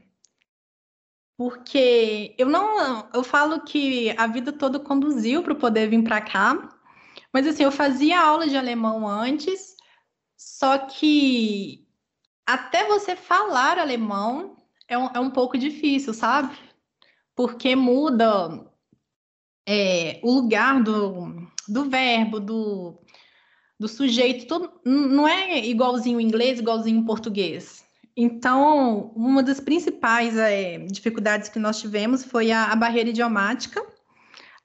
Porque 1.38 2.34
eu 2.38 2.47
não, 2.47 3.08
eu 3.13 3.23
falo 3.23 3.62
que 3.62 4.10
a 4.17 4.26
vida 4.26 4.52
toda 4.52 4.80
conduziu 4.80 5.43
para 5.43 5.54
poder 5.54 5.88
vir 5.88 6.04
para 6.04 6.19
cá, 6.19 6.76
mas 7.32 7.45
assim, 7.45 7.63
eu 7.63 7.71
fazia 7.71 8.19
aula 8.19 8.47
de 8.47 8.58
alemão 8.58 9.08
antes, 9.08 9.76
só 10.36 10.80
que 10.80 11.88
até 12.45 12.88
você 12.88 13.15
falar 13.15 13.78
alemão 13.78 14.58
é 14.88 14.97
um, 14.97 15.10
é 15.13 15.19
um 15.19 15.30
pouco 15.30 15.58
difícil, 15.58 16.13
sabe? 16.13 16.58
Porque 17.36 17.76
muda 17.76 18.65
é, 19.67 20.19
o 20.23 20.32
lugar 20.32 20.82
do, 20.82 21.47
do 21.67 21.89
verbo, 21.89 22.39
do, 22.39 23.00
do 23.80 23.88
sujeito, 23.88 24.47
tudo, 24.47 24.82
não 24.84 25.28
é 25.28 25.63
igualzinho 25.65 26.19
em 26.19 26.26
inglês, 26.26 26.60
igualzinho 26.60 27.00
em 27.00 27.06
português. 27.06 27.87
Então, 28.19 29.12
uma 29.15 29.43
das 29.43 29.60
principais 29.60 30.36
é, 30.36 30.80
dificuldades 30.80 31.49
que 31.49 31.60
nós 31.60 31.80
tivemos 31.80 32.23
foi 32.23 32.51
a, 32.51 32.71
a, 32.71 32.75
barreira 32.75 33.12
idiomática, 33.12 33.86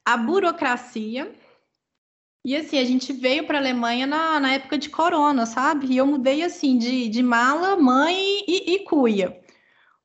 a 0.03 0.17
burocracia. 0.17 1.31
E 2.43 2.57
assim, 2.57 2.79
a 2.79 2.85
gente 2.85 3.13
veio 3.13 3.47
para 3.47 3.59
a 3.59 3.61
Alemanha 3.61 4.07
na, 4.07 4.41
na, 4.41 4.55
época 4.55 4.79
de 4.79 4.89
corona, 4.89 5.45
sabe? 5.45 5.89
E 5.89 5.99
eu 5.99 6.07
mudei 6.07 6.43
assim 6.43 6.79
de, 6.79 7.11
de 7.11 7.23
mala, 7.23 7.77
mãe 7.77 8.17
e, 8.49 8.75
e 8.75 8.79
cuia. 8.85 9.39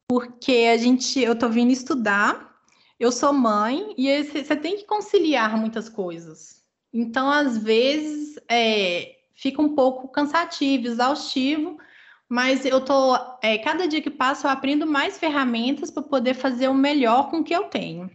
Porque 0.10 0.68
a 0.74 0.76
gente, 0.76 1.18
eu 1.22 1.34
tô 1.34 1.48
vindo 1.48 1.72
estudar, 1.72 2.54
eu 3.00 3.14
sou 3.14 3.32
mãe, 3.32 3.94
e 3.98 4.24
você 4.24 4.58
tem 4.58 4.76
que 4.76 4.86
conciliar 4.86 5.58
muitas 5.58 5.88
coisas. 5.88 6.62
Então, 6.94 7.32
às 7.32 7.58
vezes, 7.58 8.38
é, 8.50 9.16
fica 9.34 9.62
um 9.62 9.74
pouco 9.74 10.10
cansativo, 10.10 10.88
exaustivo, 10.88 11.78
Mas 12.30 12.66
eu 12.66 12.84
tô, 12.84 13.16
é, 13.42 13.58
cada 13.58 13.88
dia 13.88 14.02
que 14.02 14.10
passa, 14.10 14.48
eu 14.48 14.52
aprendo 14.52 14.86
mais 14.86 15.18
ferramentas 15.18 15.90
para 15.90 16.04
poder 16.04 16.34
fazer 16.34 16.68
o 16.68 16.74
melhor 16.74 17.30
com 17.30 17.38
o 17.38 17.44
que 17.44 17.56
eu 17.56 17.66
tenho. 17.66 18.10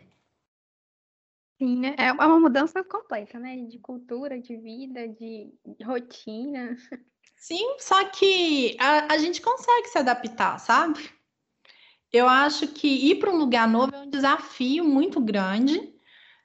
Sim, 1.59 1.79
né? 1.79 1.95
É 1.97 2.13
uma 2.13 2.41
mudança 2.41 2.83
completa, 2.85 3.39
né? 3.39 3.57
De 3.57 3.79
cultura, 3.79 4.39
de 4.39 4.57
vida, 4.57 5.09
de 5.09 5.53
rotina. 5.83 6.77
Sim, 7.37 7.77
só 7.79 8.05
que 8.05 8.77
a, 8.79 9.15
a 9.15 9.19
gente 9.19 9.41
consegue 9.41 9.89
se 9.89 9.99
adaptar, 9.99 10.59
sabe? 10.59 11.11
Eu 12.13 12.29
acho 12.29 12.69
que 12.69 12.87
ir 12.87 13.19
para 13.19 13.31
um 13.31 13.37
lugar 13.37 13.67
novo 13.67 13.95
é 13.95 13.99
um 13.99 14.11
desafio 14.11 14.85
muito 14.85 15.21
grande. 15.21 15.93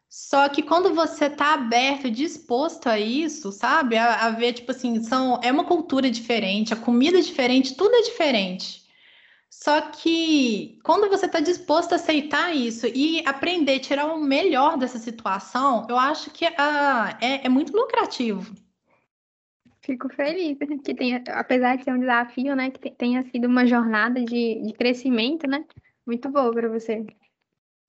Só 0.10 0.48
que 0.48 0.64
quando 0.64 0.94
você 0.94 1.26
está 1.26 1.54
aberto, 1.54 2.10
disposto 2.10 2.88
a 2.88 2.98
isso, 2.98 3.52
sabe? 3.52 3.98
A, 3.98 4.28
a, 4.28 4.30
ver, 4.32 4.54
tipo 4.54 4.72
assim, 4.72 5.04
são, 5.04 5.40
é 5.44 5.52
uma 5.52 5.66
cultura 5.66 6.10
diferente, 6.10 6.74
a 6.74 6.78
comida 6.78 7.18
é 7.18 7.22
diferente, 7.22 7.76
tudo 7.76 7.94
é 7.96 8.02
diferente. 8.02 8.88
Só 9.50 9.82
que 9.82 10.80
quando 10.84 11.10
você 11.10 11.26
está 11.26 11.40
disposto 11.40 11.94
a 11.94 11.96
aceitar 11.96 12.56
isso 12.56 12.88
e 12.88 13.22
aprender, 13.26 13.80
tirar 13.80 14.06
o 14.06 14.20
melhor 14.20 14.78
dessa 14.78 14.98
situação, 14.98 15.86
eu 15.90 15.98
acho 15.98 16.32
que 16.32 16.46
uh, 16.46 17.18
é, 17.20 17.46
é 17.46 17.50
muito 17.50 17.76
lucrativo. 17.76 18.56
Fico 19.82 20.10
feliz 20.10 20.58
que 20.84 20.94
tenha, 20.94 21.24
apesar 21.30 21.76
de 21.76 21.84
ser 21.84 21.92
um 21.92 22.00
desafio, 22.00 22.56
né, 22.56 22.70
que 22.70 22.92
tenha 22.92 23.24
sido 23.32 23.48
uma 23.48 23.66
jornada 23.66 24.24
de, 24.24 24.62
de 24.62 24.74
crescimento, 24.74 25.48
né, 25.48 25.66
muito 26.06 26.30
boa 26.30 26.52
para 26.54 26.70
você. 26.70 27.06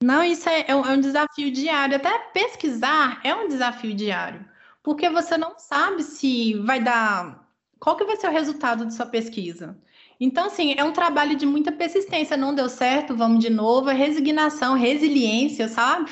Não, 0.01 0.23
isso 0.23 0.47
é, 0.47 0.63
é, 0.65 0.75
um, 0.75 0.85
é 0.85 0.93
um 0.93 0.99
desafio 1.01 1.51
diário. 1.51 1.97
Até 1.97 2.17
pesquisar 2.33 3.19
é 3.21 3.35
um 3.35 3.49
desafio 3.49 3.93
diário, 3.93 4.45
porque 4.81 5.09
você 5.09 5.37
não 5.37 5.57
sabe 5.59 6.03
se 6.03 6.53
vai 6.59 6.81
dar. 6.81 7.45
Qual 7.79 7.97
que 7.97 8.05
vai 8.05 8.15
ser 8.15 8.27
o 8.27 8.31
resultado 8.31 8.85
de 8.85 8.93
sua 8.93 9.05
pesquisa? 9.05 9.77
Então, 10.17 10.47
assim, 10.47 10.73
é 10.77 10.83
um 10.83 10.93
trabalho 10.93 11.35
de 11.35 11.45
muita 11.45 11.71
persistência. 11.71 12.37
Não 12.37 12.55
deu 12.55 12.69
certo, 12.69 13.15
vamos 13.15 13.43
de 13.43 13.49
novo. 13.49 13.89
É 13.89 13.93
resignação, 13.93 14.73
resiliência, 14.73 15.67
sabe? 15.67 16.11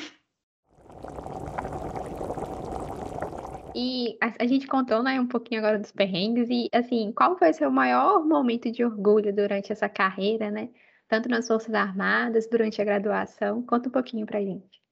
E 3.74 4.18
a, 4.20 4.44
a, 4.44 4.46
gente 4.46 4.66
contou, 4.66 5.02
né, 5.02 5.20
um 5.20 5.26
pouquinho 5.26 5.60
agora 5.60 5.78
dos 5.78 5.92
perrengues 5.92 6.48
e, 6.50 6.68
assim, 6.72 7.12
qual 7.12 7.38
foi 7.38 7.50
o 7.50 7.54
seu 7.54 7.70
maior 7.70 8.24
momento 8.24 8.70
de 8.70 8.84
orgulho 8.84 9.34
durante 9.34 9.72
essa 9.72 9.88
carreira, 9.88 10.50
né? 10.50 10.68
Tanto 11.08 11.28
nas 11.28 11.48
Forças 11.48 11.74
Armadas, 11.74 12.46
durante 12.46 12.80
a 12.80 12.84
graduação. 12.84 13.62
Conta 13.62 13.88
um 13.88 13.92
pouquinho 13.92 14.26
pra 14.26 14.40
gente. 14.40 14.82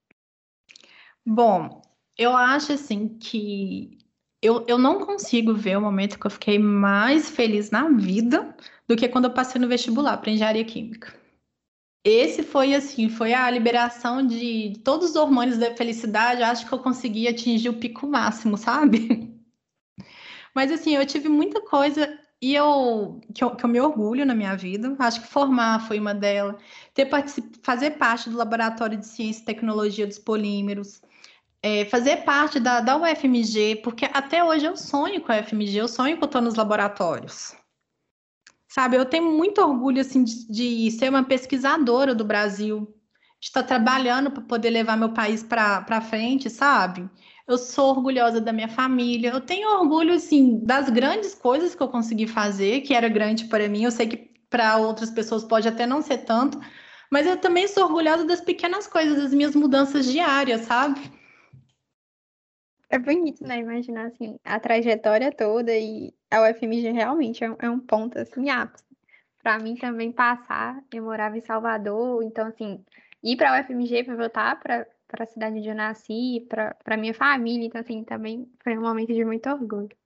Bom, 1.24 1.82
eu 2.16 2.34
acho, 2.34 2.72
assim, 2.72 3.18
que 3.18 3.98
eu, 4.40 4.64
eu 4.66 4.78
não 4.78 5.04
consigo 5.04 5.54
ver 5.54 5.76
o 5.76 5.80
momento 5.80 6.18
que 6.18 6.26
eu 6.26 6.30
fiquei 6.30 6.58
mais 6.58 7.28
feliz 7.28 7.70
na 7.70 7.88
vida 7.88 8.56
do 8.86 8.96
que 8.96 9.08
quando 9.08 9.26
eu 9.26 9.34
passei 9.34 9.60
no 9.60 9.68
vestibular 9.68 10.16
para 10.18 10.30
engenharia 10.30 10.64
química. 10.64 11.14
Esse 12.04 12.44
foi 12.44 12.72
assim, 12.72 13.08
foi 13.08 13.34
a 13.34 13.50
liberação 13.50 14.24
de 14.24 14.74
todos 14.84 15.10
os 15.10 15.16
hormônios 15.16 15.58
da 15.58 15.74
felicidade. 15.74 16.40
Eu 16.40 16.46
acho 16.46 16.64
que 16.64 16.72
eu 16.72 16.78
consegui 16.78 17.26
atingir 17.26 17.68
o 17.68 17.80
pico 17.80 18.06
máximo, 18.06 18.56
sabe? 18.56 19.36
Mas 20.54 20.70
assim, 20.70 20.94
eu 20.94 21.04
tive 21.04 21.28
muita 21.28 21.60
coisa 21.60 22.16
e 22.46 22.54
eu 22.54 23.20
que, 23.34 23.42
eu 23.42 23.56
que, 23.56 23.64
eu 23.64 23.68
me 23.68 23.80
orgulho 23.80 24.24
na 24.24 24.32
minha 24.32 24.54
vida. 24.56 24.94
Acho 25.00 25.20
que 25.20 25.26
formar 25.26 25.80
foi 25.88 25.98
uma 25.98 26.14
delas. 26.14 26.54
Ter 26.94 27.08
fazer 27.60 27.92
parte 27.92 28.30
do 28.30 28.36
laboratório 28.36 28.96
de 28.96 29.04
ciência 29.06 29.42
e 29.42 29.44
tecnologia 29.44 30.06
dos 30.06 30.18
polímeros. 30.18 31.02
É, 31.60 31.84
fazer 31.86 32.18
parte 32.18 32.60
da, 32.60 32.80
da 32.80 32.96
UFMG, 32.96 33.80
porque 33.82 34.04
até 34.04 34.44
hoje 34.44 34.64
eu 34.64 34.76
sonho 34.76 35.20
com 35.20 35.32
a 35.32 35.40
UFMG, 35.40 35.78
eu 35.78 35.88
sonho 35.88 36.18
que 36.18 36.24
estou 36.24 36.40
nos 36.40 36.54
laboratórios. 36.54 37.56
Sabe, 38.68 38.96
eu 38.96 39.04
tenho 39.04 39.32
muito 39.32 39.60
orgulho 39.60 40.00
assim 40.00 40.22
de, 40.22 40.46
de 40.48 40.90
ser 40.92 41.08
uma 41.08 41.24
pesquisadora 41.24 42.14
do 42.14 42.24
Brasil, 42.24 42.94
de 43.40 43.48
estar 43.48 43.64
trabalhando 43.64 44.30
para 44.30 44.42
poder 44.42 44.70
levar 44.70 44.96
meu 44.96 45.12
país 45.12 45.42
para 45.42 46.00
frente, 46.00 46.48
sabe? 46.48 47.10
Eu 47.46 47.56
sou 47.58 47.90
orgulhosa 47.90 48.40
da 48.40 48.52
minha 48.52 48.68
família. 48.68 49.30
Eu 49.30 49.40
tenho 49.40 49.68
orgulho 49.68 50.14
assim 50.14 50.58
das 50.64 50.90
grandes 50.90 51.34
coisas 51.34 51.74
que 51.74 51.82
eu 51.82 51.88
consegui 51.88 52.26
fazer, 52.26 52.80
que 52.80 52.92
era 52.92 53.08
grande 53.08 53.44
para 53.44 53.68
mim. 53.68 53.84
Eu 53.84 53.90
sei 53.90 54.08
que 54.08 54.16
para 54.50 54.76
outras 54.78 55.10
pessoas 55.10 55.44
pode 55.44 55.68
até 55.68 55.86
não 55.86 56.02
ser 56.02 56.18
tanto, 56.18 56.58
mas 57.10 57.26
eu 57.26 57.36
também 57.36 57.68
sou 57.68 57.84
orgulhosa 57.84 58.24
das 58.24 58.40
pequenas 58.40 58.86
coisas, 58.86 59.22
das 59.22 59.34
minhas 59.34 59.54
mudanças 59.54 60.06
diárias, 60.06 60.62
sabe? 60.62 61.00
É 62.88 62.98
bonito, 62.98 63.44
né? 63.44 63.58
Imaginar 63.58 64.06
assim, 64.06 64.38
a 64.44 64.58
trajetória 64.60 65.32
toda 65.32 65.76
e 65.76 66.14
a 66.30 66.42
UFMG 66.42 66.92
realmente 66.92 67.42
é 67.42 67.50
um, 67.50 67.56
é 67.58 67.70
um 67.70 67.80
ponto 67.80 68.18
assim 68.18 68.48
ápice. 68.48 68.84
Para 69.42 69.58
mim 69.58 69.76
também 69.76 70.12
passar, 70.12 70.82
eu 70.92 71.04
morava 71.04 71.36
em 71.36 71.40
Salvador, 71.40 72.22
então 72.22 72.46
assim, 72.46 72.84
ir 73.22 73.36
para 73.36 73.56
a 73.56 73.60
UFMG 73.60 74.04
para 74.04 74.16
voltar 74.16 74.60
para 74.60 74.86
para 75.16 75.24
a 75.24 75.28
cidade 75.28 75.58
onde 75.58 75.68
eu 75.68 75.74
nasci, 75.74 76.46
para 76.48 76.96
minha 76.96 77.14
família, 77.14 77.66
então 77.66 77.80
assim, 77.80 78.04
também 78.04 78.48
foi 78.62 78.78
um 78.78 78.82
momento 78.82 79.12
de 79.12 79.24
muito 79.24 79.48
orgulho. 79.50 79.96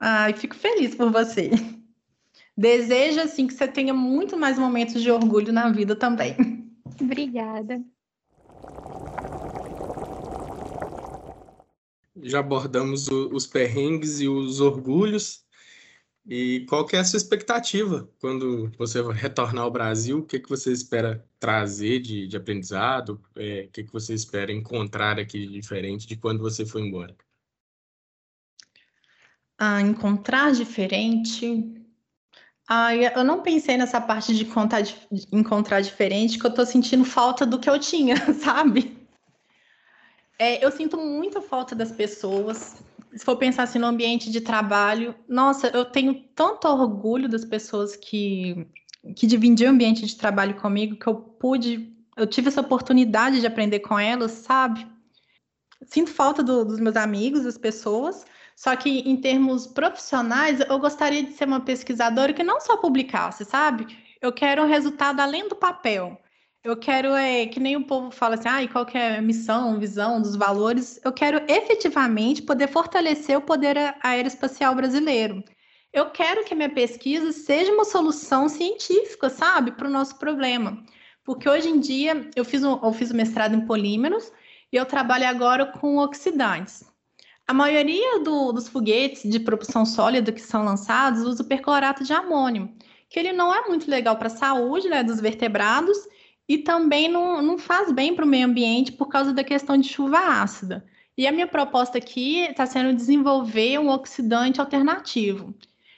Ai, 0.00 0.32
fico 0.32 0.54
feliz 0.54 0.94
por 0.94 1.10
você. 1.10 1.50
Desejo 2.56 3.20
assim 3.20 3.46
que 3.46 3.54
você 3.54 3.68
tenha 3.68 3.92
muito 3.92 4.36
mais 4.36 4.58
momentos 4.58 5.02
de 5.02 5.10
orgulho 5.10 5.52
na 5.52 5.70
vida 5.70 5.94
também. 5.94 6.36
Obrigada. 7.00 7.82
já 12.16 12.40
abordamos 12.40 13.08
o, 13.08 13.34
os 13.34 13.46
perrengues 13.46 14.20
e 14.20 14.28
os 14.28 14.60
orgulhos. 14.60 15.44
E 16.24 16.64
qual 16.68 16.86
que 16.86 16.94
é 16.94 17.00
a 17.00 17.04
sua 17.04 17.16
expectativa 17.16 18.08
quando 18.20 18.70
você 18.78 19.02
retornar 19.12 19.64
ao 19.64 19.70
Brasil? 19.70 20.18
O 20.18 20.24
que, 20.24 20.38
que 20.38 20.48
você 20.48 20.70
espera 20.70 21.24
trazer 21.40 22.00
de, 22.00 22.28
de 22.28 22.36
aprendizado? 22.36 23.20
É, 23.34 23.66
o 23.68 23.72
que, 23.72 23.82
que 23.84 23.92
você 23.92 24.14
espera 24.14 24.52
encontrar 24.52 25.18
aqui 25.18 25.46
diferente 25.48 26.06
de 26.06 26.16
quando 26.16 26.40
você 26.40 26.64
foi 26.64 26.82
embora? 26.82 27.16
Ah, 29.58 29.80
encontrar 29.80 30.52
diferente. 30.52 31.74
Ah, 32.68 32.94
eu 32.94 33.24
não 33.24 33.42
pensei 33.42 33.76
nessa 33.76 34.00
parte 34.00 34.34
de 34.34 34.44
encontrar, 34.44 34.80
de 34.80 34.96
encontrar 35.32 35.80
diferente, 35.80 36.38
que 36.38 36.46
eu 36.46 36.54
tô 36.54 36.64
sentindo 36.64 37.04
falta 37.04 37.44
do 37.44 37.58
que 37.58 37.68
eu 37.68 37.78
tinha, 37.78 38.16
sabe? 38.34 38.96
É, 40.38 40.64
eu 40.64 40.70
sinto 40.70 40.96
muita 40.96 41.40
falta 41.40 41.74
das 41.74 41.92
pessoas. 41.92 42.82
Se 43.14 43.24
for 43.24 43.36
pensar 43.36 43.64
assim 43.64 43.78
no 43.78 43.86
ambiente 43.86 44.30
de 44.30 44.40
trabalho, 44.40 45.14
nossa, 45.28 45.68
eu 45.68 45.84
tenho 45.84 46.14
tanto 46.34 46.66
orgulho 46.66 47.28
das 47.28 47.44
pessoas 47.44 47.94
que, 47.94 48.66
que 49.14 49.26
dividiam 49.26 49.70
o 49.70 49.74
ambiente 49.74 50.06
de 50.06 50.16
trabalho 50.16 50.54
comigo, 50.54 50.96
que 50.96 51.06
eu 51.06 51.14
pude, 51.14 51.94
eu 52.16 52.26
tive 52.26 52.48
essa 52.48 52.62
oportunidade 52.62 53.40
de 53.40 53.46
aprender 53.46 53.80
com 53.80 53.98
elas, 53.98 54.32
sabe? 54.32 54.86
Sinto 55.84 56.10
falta 56.10 56.42
do, 56.42 56.64
dos 56.64 56.80
meus 56.80 56.96
amigos, 56.96 57.42
das 57.42 57.58
pessoas, 57.58 58.24
só 58.56 58.76
que 58.76 59.00
em 59.00 59.16
termos 59.16 59.66
profissionais, 59.66 60.60
eu 60.60 60.78
gostaria 60.78 61.22
de 61.22 61.32
ser 61.32 61.46
uma 61.46 61.60
pesquisadora 61.60 62.32
que 62.32 62.44
não 62.44 62.60
só 62.60 62.76
publicasse, 62.76 63.44
sabe? 63.44 63.86
Eu 64.20 64.32
quero 64.32 64.62
um 64.62 64.68
resultado 64.68 65.20
além 65.20 65.48
do 65.48 65.56
papel. 65.56 66.21
Eu 66.64 66.76
quero, 66.76 67.12
é, 67.14 67.44
que 67.46 67.58
nem 67.58 67.74
o 67.76 67.84
povo 67.84 68.12
fala 68.12 68.36
assim, 68.36 68.48
ah, 68.48 68.68
qual 68.68 68.86
que 68.86 68.96
é 68.96 69.16
a 69.16 69.22
missão, 69.22 69.80
visão 69.80 70.22
dos 70.22 70.36
valores. 70.36 71.00
Eu 71.04 71.12
quero 71.12 71.42
efetivamente 71.48 72.40
poder 72.40 72.68
fortalecer 72.68 73.36
o 73.36 73.42
poder 73.42 73.76
aeroespacial 74.00 74.72
brasileiro. 74.72 75.42
Eu 75.92 76.10
quero 76.10 76.44
que 76.44 76.54
a 76.54 76.56
minha 76.56 76.70
pesquisa 76.70 77.32
seja 77.32 77.72
uma 77.72 77.84
solução 77.84 78.48
científica, 78.48 79.28
sabe, 79.28 79.72
para 79.72 79.88
o 79.88 79.90
nosso 79.90 80.16
problema. 80.18 80.80
Porque 81.24 81.48
hoje 81.48 81.68
em 81.68 81.80
dia 81.80 82.30
eu 82.36 82.44
fiz, 82.44 82.62
um, 82.62 82.78
eu 82.80 82.92
fiz 82.92 83.10
um 83.10 83.16
mestrado 83.16 83.56
em 83.56 83.66
polímeros 83.66 84.32
e 84.72 84.76
eu 84.76 84.86
trabalho 84.86 85.26
agora 85.26 85.66
com 85.66 85.98
oxidantes. 85.98 86.84
A 87.46 87.52
maioria 87.52 88.20
do, 88.20 88.52
dos 88.52 88.68
foguetes 88.68 89.28
de 89.28 89.40
propulsão 89.40 89.84
sólida 89.84 90.30
que 90.30 90.40
são 90.40 90.64
lançados 90.64 91.22
usa 91.22 91.42
o 91.42 91.46
perclorato 91.46 92.04
de 92.04 92.12
amônio, 92.12 92.72
que 93.10 93.18
ele 93.18 93.32
não 93.32 93.52
é 93.52 93.66
muito 93.68 93.90
legal 93.90 94.16
para 94.16 94.28
a 94.28 94.30
saúde 94.30 94.88
né, 94.88 95.02
dos 95.02 95.20
vertebrados 95.20 95.98
e 96.52 96.58
também 96.58 97.08
não, 97.08 97.40
não 97.40 97.56
faz 97.56 97.90
bem 97.90 98.14
para 98.14 98.26
o 98.26 98.28
meio 98.28 98.46
ambiente 98.46 98.92
por 98.92 99.08
causa 99.08 99.32
da 99.32 99.42
questão 99.42 99.78
de 99.78 99.88
chuva 99.88 100.18
ácida. 100.18 100.84
E 101.16 101.26
a 101.26 101.32
minha 101.32 101.46
proposta 101.46 101.96
aqui 101.96 102.40
está 102.40 102.66
sendo 102.66 102.94
desenvolver 102.94 103.78
um 103.78 103.88
oxidante 103.88 104.60
alternativo. 104.60 105.54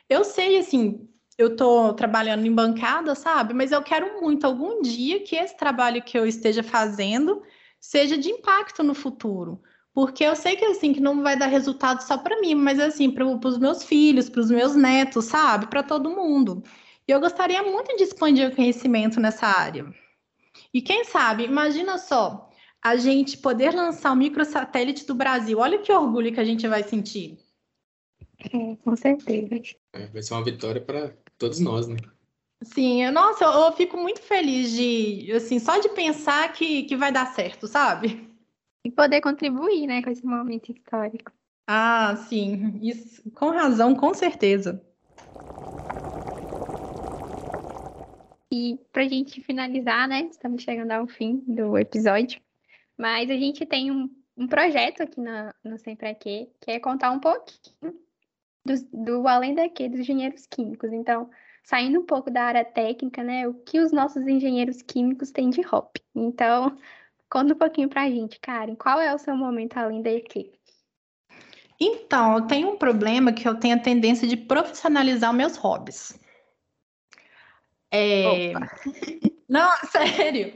Eu 0.08 0.22
sei, 0.22 0.56
assim, 0.58 1.08
eu 1.36 1.48
estou 1.48 1.92
trabalhando 1.94 2.46
em 2.46 2.52
bancada, 2.52 3.16
sabe? 3.16 3.52
Mas 3.52 3.72
eu 3.72 3.82
quero 3.82 4.20
muito 4.20 4.44
algum 4.44 4.80
dia 4.80 5.18
que 5.24 5.34
esse 5.34 5.56
trabalho 5.56 6.00
que 6.00 6.16
eu 6.16 6.24
esteja 6.24 6.62
fazendo 6.62 7.42
seja 7.80 8.16
de 8.16 8.30
impacto 8.30 8.84
no 8.84 8.94
futuro. 8.94 9.60
Porque 9.92 10.22
eu 10.22 10.36
sei 10.36 10.54
que 10.54 10.64
assim 10.64 10.92
que 10.92 11.00
não 11.00 11.20
vai 11.20 11.36
dar 11.36 11.46
resultado 11.46 12.00
só 12.00 12.16
para 12.16 12.40
mim, 12.40 12.54
mas 12.54 12.78
assim 12.78 13.10
para 13.10 13.26
os 13.26 13.58
meus 13.58 13.82
filhos, 13.82 14.28
para 14.28 14.40
os 14.40 14.52
meus 14.52 14.76
netos, 14.76 15.24
sabe? 15.24 15.66
Para 15.66 15.82
todo 15.82 16.10
mundo. 16.10 16.62
E 17.08 17.10
eu 17.10 17.18
gostaria 17.18 17.62
muito 17.64 17.96
de 17.96 18.04
expandir 18.04 18.48
o 18.48 18.54
conhecimento 18.54 19.18
nessa 19.18 19.48
área. 19.48 20.03
E 20.74 20.82
quem 20.82 21.04
sabe, 21.04 21.44
imagina 21.44 21.96
só, 21.98 22.50
a 22.82 22.96
gente 22.96 23.38
poder 23.38 23.72
lançar 23.72 24.12
o 24.12 24.16
microsatélite 24.16 25.06
do 25.06 25.14
Brasil. 25.14 25.60
Olha 25.60 25.78
que 25.78 25.92
orgulho 25.92 26.34
que 26.34 26.40
a 26.40 26.44
gente 26.44 26.66
vai 26.66 26.82
sentir. 26.82 27.38
É, 28.40 28.76
com 28.82 28.96
certeza. 28.96 29.54
É, 29.92 30.06
vai 30.08 30.20
ser 30.20 30.34
uma 30.34 30.44
vitória 30.44 30.80
para 30.80 31.16
todos 31.38 31.60
nós, 31.60 31.86
né? 31.86 31.96
Sim, 32.64 33.08
nossa, 33.10 33.44
eu, 33.44 33.50
eu, 33.52 33.72
fico 33.72 33.96
muito 33.96 34.20
feliz 34.20 34.72
de, 34.72 35.30
assim, 35.32 35.58
só 35.58 35.78
de 35.78 35.90
pensar 35.90 36.52
que, 36.52 36.84
que 36.84 36.96
vai 36.96 37.12
dar 37.12 37.26
certo, 37.26 37.68
sabe? 37.68 38.28
E 38.84 38.90
poder 38.90 39.20
contribuir, 39.20 39.86
né, 39.86 40.02
com 40.02 40.10
esse 40.10 40.24
momento 40.24 40.72
histórico. 40.72 41.30
Ah, 41.66 42.16
sim, 42.28 42.78
isso, 42.82 43.30
com 43.32 43.50
razão, 43.50 43.94
com 43.94 44.12
certeza. 44.12 44.84
E 48.56 48.78
para 48.92 49.02
a 49.02 49.08
gente 49.08 49.40
finalizar, 49.40 50.06
né, 50.06 50.28
estamos 50.30 50.62
chegando 50.62 50.92
ao 50.92 51.08
fim 51.08 51.42
do 51.44 51.76
episódio, 51.76 52.40
mas 52.96 53.28
a 53.28 53.34
gente 53.34 53.66
tem 53.66 53.90
um, 53.90 54.08
um 54.36 54.46
projeto 54.46 55.02
aqui 55.02 55.20
no 55.64 55.76
Sempre 55.76 56.08
Aqui, 56.10 56.48
que 56.60 56.70
é 56.70 56.78
contar 56.78 57.10
um 57.10 57.18
pouquinho 57.18 57.98
do, 58.64 58.74
do 58.92 59.26
além 59.26 59.56
daqui 59.56 59.88
dos 59.88 59.98
engenheiros 59.98 60.46
químicos. 60.46 60.92
Então, 60.92 61.28
saindo 61.64 61.98
um 61.98 62.06
pouco 62.06 62.30
da 62.30 62.44
área 62.44 62.64
técnica, 62.64 63.24
né, 63.24 63.48
o 63.48 63.54
que 63.54 63.80
os 63.80 63.90
nossos 63.90 64.24
engenheiros 64.24 64.82
químicos 64.82 65.32
têm 65.32 65.50
de 65.50 65.60
hobby. 65.62 66.00
Então, 66.14 66.76
conta 67.28 67.54
um 67.54 67.58
pouquinho 67.58 67.88
para 67.88 68.02
a 68.02 68.08
gente, 68.08 68.38
Karen, 68.38 68.76
qual 68.76 69.00
é 69.00 69.12
o 69.12 69.18
seu 69.18 69.36
momento 69.36 69.76
além 69.76 70.00
daqui? 70.00 70.52
Então, 71.80 72.36
eu 72.36 72.46
tenho 72.46 72.70
um 72.70 72.76
problema 72.76 73.32
que 73.32 73.48
eu 73.48 73.58
tenho 73.58 73.74
a 73.74 73.80
tendência 73.80 74.28
de 74.28 74.36
profissionalizar 74.36 75.34
meus 75.34 75.56
hobbies. 75.56 76.22
É... 77.90 78.52
Não, 79.48 79.70
sério. 79.90 80.54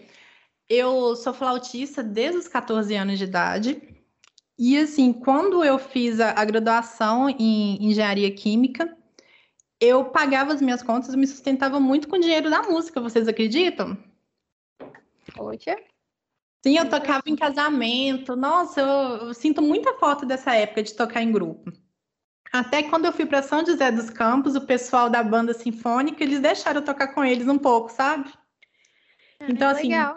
Eu 0.68 1.16
sou 1.16 1.32
flautista 1.32 2.02
desde 2.02 2.38
os 2.38 2.48
14 2.48 2.94
anos 2.94 3.18
de 3.18 3.24
idade. 3.24 3.80
E 4.58 4.76
assim, 4.76 5.12
quando 5.12 5.64
eu 5.64 5.78
fiz 5.78 6.20
a, 6.20 6.32
a 6.32 6.44
graduação 6.44 7.28
em 7.28 7.84
engenharia 7.86 8.30
química, 8.34 8.96
eu 9.80 10.06
pagava 10.06 10.52
as 10.52 10.60
minhas 10.60 10.82
contas 10.82 11.14
e 11.14 11.16
me 11.16 11.26
sustentava 11.26 11.78
muito 11.78 12.08
com 12.08 12.16
o 12.16 12.20
dinheiro 12.20 12.50
da 12.50 12.62
música, 12.62 13.00
vocês 13.00 13.28
acreditam? 13.28 13.96
Poxa. 15.34 15.76
Sim, 16.64 16.76
eu 16.76 16.88
tocava 16.88 17.22
em 17.26 17.36
casamento. 17.36 18.34
Nossa, 18.34 18.80
eu, 18.80 19.28
eu, 19.28 19.34
sinto 19.34 19.62
muita 19.62 19.96
falta 19.98 20.26
dessa 20.26 20.54
época 20.54 20.82
de 20.82 20.94
tocar 20.94 21.22
em 21.22 21.30
grupo. 21.30 21.72
Até 22.52 22.82
quando 22.82 23.04
eu 23.04 23.12
fui 23.12 23.26
para 23.26 23.42
São 23.42 23.64
José 23.64 23.90
dos 23.90 24.10
Campos, 24.10 24.56
o 24.56 24.60
pessoal 24.62 25.10
da 25.10 25.22
banda 25.22 25.52
sinfônica, 25.52 26.22
eles 26.22 26.40
deixaram 26.40 26.80
eu 26.80 26.84
tocar 26.84 27.08
com 27.08 27.24
eles 27.24 27.46
um 27.46 27.58
pouco, 27.58 27.90
sabe? 27.90 28.32
Ah, 29.40 29.46
então, 29.48 29.68
assim. 29.68 29.88
Legal. 29.88 30.16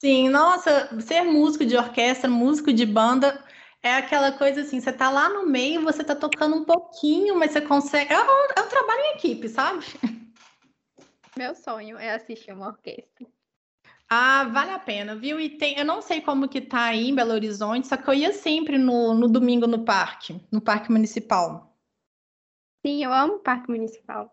Sim, 0.00 0.28
nossa, 0.30 1.00
ser 1.00 1.22
músico 1.22 1.64
de 1.64 1.76
orquestra, 1.76 2.28
músico 2.28 2.72
de 2.72 2.84
banda, 2.84 3.40
é 3.82 3.94
aquela 3.94 4.32
coisa 4.32 4.62
assim, 4.62 4.80
você 4.80 4.92
tá 4.92 5.08
lá 5.08 5.28
no 5.28 5.46
meio, 5.46 5.82
você 5.82 6.02
tá 6.02 6.16
tocando 6.16 6.56
um 6.56 6.64
pouquinho, 6.64 7.36
mas 7.36 7.52
você 7.52 7.60
consegue. 7.60 8.12
É 8.12 8.18
um, 8.18 8.46
é 8.56 8.60
um 8.62 8.68
trabalho 8.68 9.00
em 9.00 9.14
equipe, 9.14 9.48
sabe? 9.48 9.84
Meu 11.36 11.54
sonho 11.54 11.96
é 11.98 12.14
assistir 12.14 12.52
uma 12.52 12.68
orquestra. 12.68 13.26
Ah, 14.14 14.44
vale 14.44 14.72
a 14.72 14.78
pena, 14.78 15.16
viu? 15.16 15.40
E 15.40 15.48
tem, 15.56 15.78
eu 15.78 15.86
não 15.86 16.02
sei 16.02 16.20
como 16.20 16.46
que 16.46 16.60
tá 16.60 16.84
aí 16.84 17.08
em 17.08 17.14
Belo 17.14 17.32
Horizonte, 17.32 17.88
só 17.88 17.96
que 17.96 18.06
eu 18.10 18.12
ia 18.12 18.30
sempre 18.30 18.76
no, 18.76 19.14
no 19.14 19.26
domingo 19.26 19.66
no 19.66 19.86
parque, 19.86 20.38
no 20.52 20.60
parque 20.60 20.92
municipal. 20.92 21.74
Sim, 22.84 23.02
eu 23.02 23.10
amo 23.10 23.36
o 23.36 23.38
parque 23.38 23.70
municipal. 23.70 24.30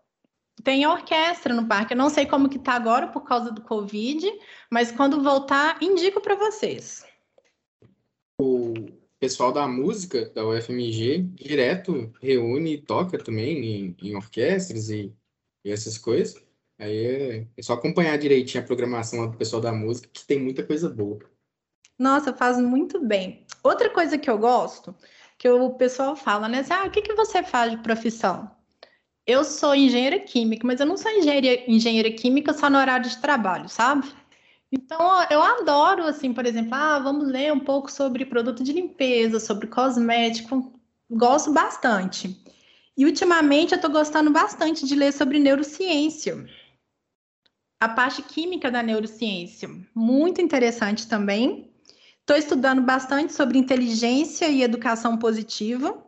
Tem 0.62 0.86
orquestra 0.86 1.54
no 1.54 1.66
parque. 1.66 1.94
Eu 1.94 1.96
não 1.96 2.10
sei 2.10 2.26
como 2.26 2.50
que 2.50 2.58
tá 2.58 2.74
agora 2.74 3.08
por 3.08 3.22
causa 3.22 3.50
do 3.50 3.62
Covid, 3.62 4.30
mas 4.70 4.92
quando 4.92 5.22
voltar, 5.22 5.82
indico 5.82 6.20
para 6.20 6.34
vocês. 6.34 7.02
O 8.38 8.74
pessoal 9.18 9.50
da 9.50 9.66
música 9.66 10.28
da 10.28 10.46
UFMG 10.46 11.22
direto 11.32 12.12
reúne 12.20 12.74
e 12.74 12.82
toca 12.82 13.16
também 13.16 13.64
em, 13.64 13.96
em 14.02 14.14
orquestras 14.14 14.90
e, 14.90 15.10
e 15.64 15.72
essas 15.72 15.96
coisas. 15.96 16.49
Aí 16.80 17.06
é, 17.06 17.46
é 17.58 17.62
só 17.62 17.74
acompanhar 17.74 18.16
direitinho 18.16 18.64
a 18.64 18.66
programação 18.66 19.30
do 19.30 19.36
pessoal 19.36 19.60
da 19.60 19.70
música, 19.70 20.08
que 20.10 20.26
tem 20.26 20.40
muita 20.40 20.62
coisa 20.62 20.88
boa. 20.88 21.18
Nossa, 21.98 22.32
faz 22.32 22.58
muito 22.58 22.98
bem. 22.98 23.46
Outra 23.62 23.90
coisa 23.90 24.16
que 24.16 24.30
eu 24.30 24.38
gosto, 24.38 24.94
que 25.36 25.46
o 25.46 25.74
pessoal 25.74 26.16
fala, 26.16 26.48
né? 26.48 26.60
Assim, 26.60 26.72
ah, 26.72 26.86
o 26.86 26.90
que, 26.90 27.02
que 27.02 27.12
você 27.12 27.42
faz 27.42 27.70
de 27.72 27.76
profissão? 27.82 28.50
Eu 29.26 29.44
sou 29.44 29.74
engenheira 29.74 30.18
química, 30.18 30.66
mas 30.66 30.80
eu 30.80 30.86
não 30.86 30.96
sou 30.96 31.12
engenheira, 31.12 31.70
engenheira 31.70 32.10
química 32.10 32.54
só 32.54 32.70
no 32.70 32.78
horário 32.78 33.10
de 33.10 33.18
trabalho, 33.18 33.68
sabe? 33.68 34.10
Então, 34.72 34.98
eu 35.30 35.42
adoro, 35.42 36.04
assim, 36.04 36.32
por 36.32 36.46
exemplo, 36.46 36.74
ah, 36.74 36.98
vamos 36.98 37.28
ler 37.28 37.52
um 37.52 37.60
pouco 37.60 37.92
sobre 37.92 38.24
produto 38.24 38.64
de 38.64 38.72
limpeza, 38.72 39.38
sobre 39.38 39.66
cosmético. 39.66 40.72
Gosto 41.10 41.52
bastante. 41.52 42.42
E 42.96 43.04
ultimamente 43.04 43.72
eu 43.72 43.76
estou 43.76 43.90
gostando 43.90 44.30
bastante 44.30 44.86
de 44.86 44.94
ler 44.94 45.12
sobre 45.12 45.38
neurociência 45.38 46.46
a 47.80 47.88
parte 47.88 48.22
química 48.22 48.70
da 48.70 48.82
neurociência, 48.82 49.68
muito 49.94 50.40
interessante 50.40 51.08
também. 51.08 51.72
Estou 52.20 52.36
estudando 52.36 52.82
bastante 52.82 53.32
sobre 53.32 53.58
inteligência 53.58 54.48
e 54.48 54.62
educação 54.62 55.16
positiva. 55.16 56.06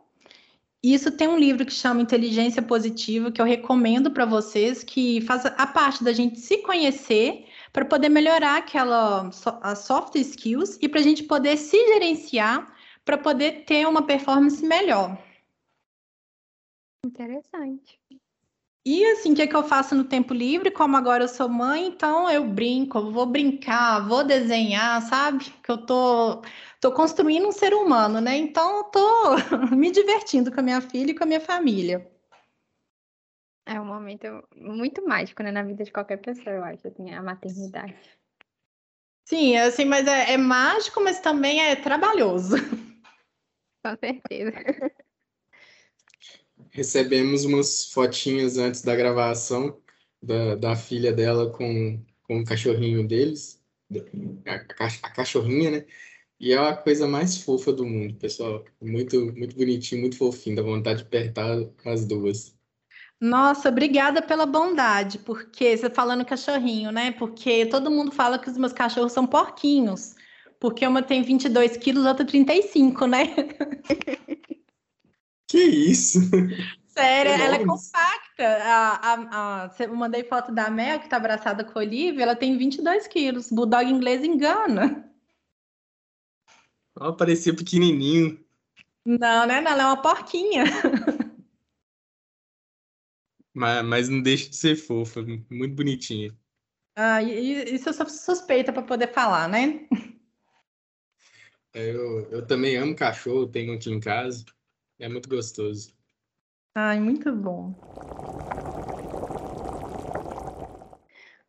Isso 0.83 1.09
tem 1.11 1.27
um 1.27 1.37
livro 1.37 1.65
que 1.65 1.73
chama 1.73 2.01
Inteligência 2.01 2.61
Positiva, 2.61 3.31
que 3.31 3.41
eu 3.41 3.45
recomendo 3.45 4.11
para 4.11 4.25
vocês, 4.25 4.83
que 4.83 5.21
faz 5.21 5.45
a 5.45 5.65
parte 5.65 6.03
da 6.03 6.13
gente 6.13 6.39
se 6.39 6.57
conhecer 6.57 7.45
para 7.71 7.85
poder 7.85 8.09
melhorar 8.09 8.57
aquela 8.57 9.29
as 9.61 9.79
soft 9.79 10.15
skills 10.15 10.77
e 10.81 10.87
para 10.87 10.99
a 10.99 11.03
gente 11.03 11.23
poder 11.23 11.57
se 11.57 11.77
gerenciar 11.87 12.71
para 13.03 13.17
poder 13.17 13.65
ter 13.65 13.87
uma 13.87 14.05
performance 14.05 14.63
melhor. 14.65 15.17
Interessante. 17.05 17.99
E 18.85 19.05
assim, 19.05 19.31
o 19.31 19.35
que, 19.35 19.43
é 19.43 19.47
que 19.47 19.55
eu 19.55 19.63
faço 19.63 19.95
no 19.95 20.03
tempo 20.03 20.33
livre? 20.33 20.69
Como 20.69 20.97
agora 20.97 21.23
eu 21.23 21.27
sou 21.29 21.47
mãe, 21.47 21.87
então 21.87 22.29
eu 22.29 22.45
brinco, 22.45 23.11
vou 23.11 23.25
brincar, 23.25 24.05
vou 24.05 24.25
desenhar, 24.25 25.01
sabe? 25.03 25.45
Que 25.63 25.71
eu 25.71 25.77
tô, 25.85 26.41
tô 26.81 26.91
construindo 26.91 27.47
um 27.47 27.51
ser 27.51 27.73
humano, 27.73 28.19
né? 28.19 28.35
Então 28.35 28.79
eu 28.79 28.83
tô 28.85 29.35
me 29.73 29.89
divertindo 29.89 30.51
com 30.51 30.59
a 30.59 30.63
minha 30.63 30.81
filha 30.81 31.11
e 31.11 31.15
com 31.15 31.23
a 31.23 31.27
minha 31.27 31.39
família. 31.39 32.11
É 33.65 33.79
um 33.79 33.85
momento 33.85 34.27
muito 34.53 35.07
mágico, 35.07 35.41
né, 35.41 35.49
na 35.49 35.63
vida 35.63 35.85
de 35.85 35.91
qualquer 35.91 36.17
pessoa, 36.17 36.53
eu 36.53 36.63
acho, 36.65 36.85
assim, 36.85 37.13
a 37.13 37.23
maternidade. 37.23 37.95
Sim, 39.25 39.55
assim, 39.55 39.85
mas 39.85 40.05
é, 40.05 40.33
é 40.33 40.37
mágico, 40.37 41.01
mas 41.01 41.21
também 41.21 41.61
é 41.61 41.73
trabalhoso. 41.77 42.57
Com 43.81 43.95
certeza. 43.97 44.51
recebemos 46.73 47.45
umas 47.45 47.85
fotinhas 47.85 48.57
antes 48.57 48.81
da 48.81 48.95
gravação 48.95 49.77
da, 50.21 50.55
da 50.55 50.75
filha 50.75 51.13
dela 51.13 51.51
com, 51.51 52.03
com 52.23 52.39
o 52.39 52.45
cachorrinho 52.45 53.07
deles, 53.07 53.61
a, 54.45 54.85
a, 54.85 55.09
cachorrinha, 55.11 55.71
né? 55.71 55.85
E 56.39 56.51
é 56.51 56.57
a 56.57 56.75
coisa 56.75 57.07
mais 57.07 57.37
fofa 57.37 57.71
do 57.71 57.85
mundo, 57.85 58.15
pessoal. 58.15 58.65
Muito, 58.81 59.31
muito 59.37 59.55
bonitinho, 59.55 60.01
muito 60.01 60.17
fofinho, 60.17 60.55
dá 60.57 60.61
vontade 60.61 60.99
de 60.99 61.05
apertar 61.05 61.47
as 61.85 62.05
duas. 62.05 62.55
Nossa, 63.21 63.69
obrigada 63.69 64.21
pela 64.21 64.45
bondade, 64.45 65.19
porque 65.19 65.77
você 65.77 65.89
falando 65.89 66.25
cachorrinho, 66.25 66.91
né? 66.91 67.11
Porque 67.13 67.65
todo 67.67 67.91
mundo 67.91 68.11
fala 68.11 68.39
que 68.39 68.49
os 68.49 68.57
meus 68.57 68.73
cachorros 68.73 69.13
são 69.13 69.25
porquinhos, 69.25 70.15
porque 70.59 70.85
uma 70.85 71.01
tem 71.01 71.21
22 71.21 71.77
quilos, 71.77 72.05
outra 72.05 72.25
35, 72.25 73.05
né? 73.07 73.33
Que 75.53 75.61
isso? 75.61 76.17
Sério, 76.87 77.31
ela 77.31 77.57
é 77.57 77.59
compacta. 77.63 78.43
A, 78.63 79.13
a, 79.13 79.65
a, 79.65 79.75
eu 79.79 79.95
mandei 79.95 80.23
foto 80.23 80.51
da 80.51 80.67
Mel, 80.71 80.99
que 80.99 81.07
tá 81.07 81.17
abraçada 81.17 81.63
com 81.63 81.77
a 81.77 81.83
Olivia, 81.83 82.23
ela 82.23 82.35
tem 82.35 82.57
22 82.57 83.05
quilos. 83.05 83.51
Bulldog 83.51 83.87
inglês 83.87 84.23
engana. 84.23 85.07
Ela 86.99 87.15
parecia 87.15 87.55
pequenininho. 87.55 88.43
Não, 89.05 89.45
né? 89.45 89.61
Não, 89.61 89.71
ela 89.73 89.83
é 89.83 89.85
uma 89.85 90.01
porquinha. 90.01 90.63
Mas, 93.55 93.85
mas 93.85 94.09
não 94.09 94.19
deixa 94.19 94.49
de 94.49 94.55
ser 94.55 94.75
fofa, 94.75 95.21
muito 95.21 95.75
bonitinha. 95.75 96.35
Ah, 96.95 97.21
isso 97.21 97.87
eu 97.87 97.93
sou 97.93 98.09
suspeita 98.09 98.73
para 98.73 98.81
poder 98.81 99.13
falar, 99.13 99.47
né? 99.47 99.87
É, 101.71 101.91
eu, 101.91 102.31
eu 102.31 102.47
também 102.47 102.75
amo 102.77 102.95
cachorro, 102.95 103.45
tenho 103.45 103.75
aqui 103.75 103.91
em 103.91 103.99
casa. 103.99 104.43
É 105.03 105.09
muito 105.09 105.27
gostoso. 105.27 105.93
Ai, 106.73 106.97
muito 106.97 107.29
bom. 107.35 107.75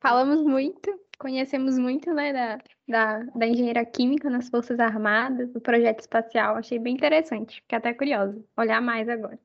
Falamos 0.00 0.42
muito, 0.44 0.92
conhecemos 1.16 1.78
muito, 1.78 2.12
né, 2.12 2.32
da, 2.32 2.58
da, 2.88 3.18
da 3.32 3.46
engenharia 3.46 3.86
química 3.86 4.28
nas 4.28 4.48
Forças 4.48 4.80
Armadas, 4.80 5.52
do 5.52 5.60
projeto 5.60 6.00
espacial. 6.00 6.56
Achei 6.56 6.80
bem 6.80 6.94
interessante, 6.94 7.60
fiquei 7.60 7.78
até 7.78 7.94
curiosa. 7.94 8.44
Olhar 8.56 8.82
mais 8.82 9.08
agora. 9.08 9.38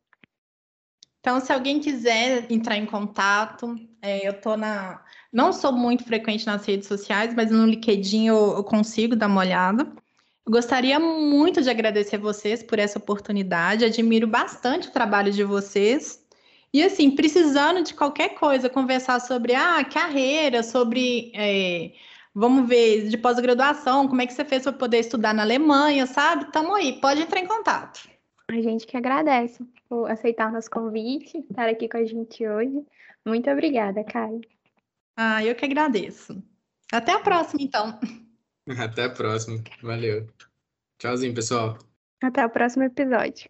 Então, 1.19 1.39
se 1.39 1.53
alguém 1.53 1.79
quiser 1.79 2.51
entrar 2.51 2.77
em 2.77 2.87
contato, 2.87 3.75
é, 4.01 4.27
eu 4.27 4.41
tô 4.41 4.57
na. 4.57 5.05
Não 5.31 5.53
sou 5.53 5.71
muito 5.71 6.03
frequente 6.03 6.47
nas 6.47 6.65
redes 6.65 6.87
sociais, 6.87 7.35
mas 7.35 7.51
no 7.51 7.67
LinkedIn 7.67 8.25
eu, 8.25 8.55
eu 8.57 8.63
consigo 8.63 9.15
dar 9.15 9.27
uma 9.27 9.41
olhada. 9.41 9.87
Gostaria 10.49 10.99
muito 10.99 11.61
de 11.61 11.69
agradecer 11.69 12.17
vocês 12.17 12.63
por 12.63 12.79
essa 12.79 12.97
oportunidade. 12.97 13.85
Admiro 13.85 14.25
bastante 14.25 14.87
o 14.87 14.91
trabalho 14.91 15.31
de 15.31 15.43
vocês 15.43 16.25
E 16.73 16.81
assim, 16.81 17.11
precisando 17.11 17.83
de 17.83 17.93
qualquer 17.93 18.29
coisa, 18.29 18.67
conversar 18.67 19.19
sobre 19.21 19.53
ah, 19.53 19.83
carreira, 19.85 20.63
sobre 20.63 21.31
é, 21.35 21.91
vamos 22.33 22.67
ver 22.67 23.09
de 23.09 23.17
pós-graduação, 23.17 24.07
como 24.07 24.23
é 24.23 24.25
que 24.25 24.33
você 24.33 24.43
fez 24.43 24.63
para 24.63 24.73
poder 24.73 24.99
estudar 24.99 25.35
na 25.35 25.43
Alemanha, 25.43 26.07
sabe? 26.07 26.51
Tamo 26.51 26.73
aí, 26.73 26.99
pode 26.99 27.21
entrar 27.21 27.39
em 27.39 27.47
contato. 27.47 28.09
A 28.47 28.61
gente 28.61 28.87
que 28.87 28.97
agradece 28.97 29.63
por 29.87 30.09
aceitar 30.09 30.51
nosso 30.51 30.71
convite, 30.71 31.37
estar 31.47 31.69
aqui 31.69 31.87
com 31.87 31.97
a 31.97 32.05
gente 32.05 32.47
hoje. 32.47 32.83
Muito 33.23 33.47
obrigada, 33.51 34.03
Caio. 34.03 34.41
Ah, 35.15 35.45
eu 35.45 35.53
que 35.53 35.65
agradeço. 35.65 36.41
Até 36.91 37.11
a 37.11 37.19
próxima, 37.19 37.61
então. 37.61 37.99
Até 38.67 39.05
a 39.05 39.09
próxima. 39.09 39.63
Valeu. 39.81 40.27
Tchauzinho, 40.99 41.33
pessoal. 41.33 41.77
Até 42.21 42.45
o 42.45 42.49
próximo 42.49 42.83
episódio. 42.83 43.49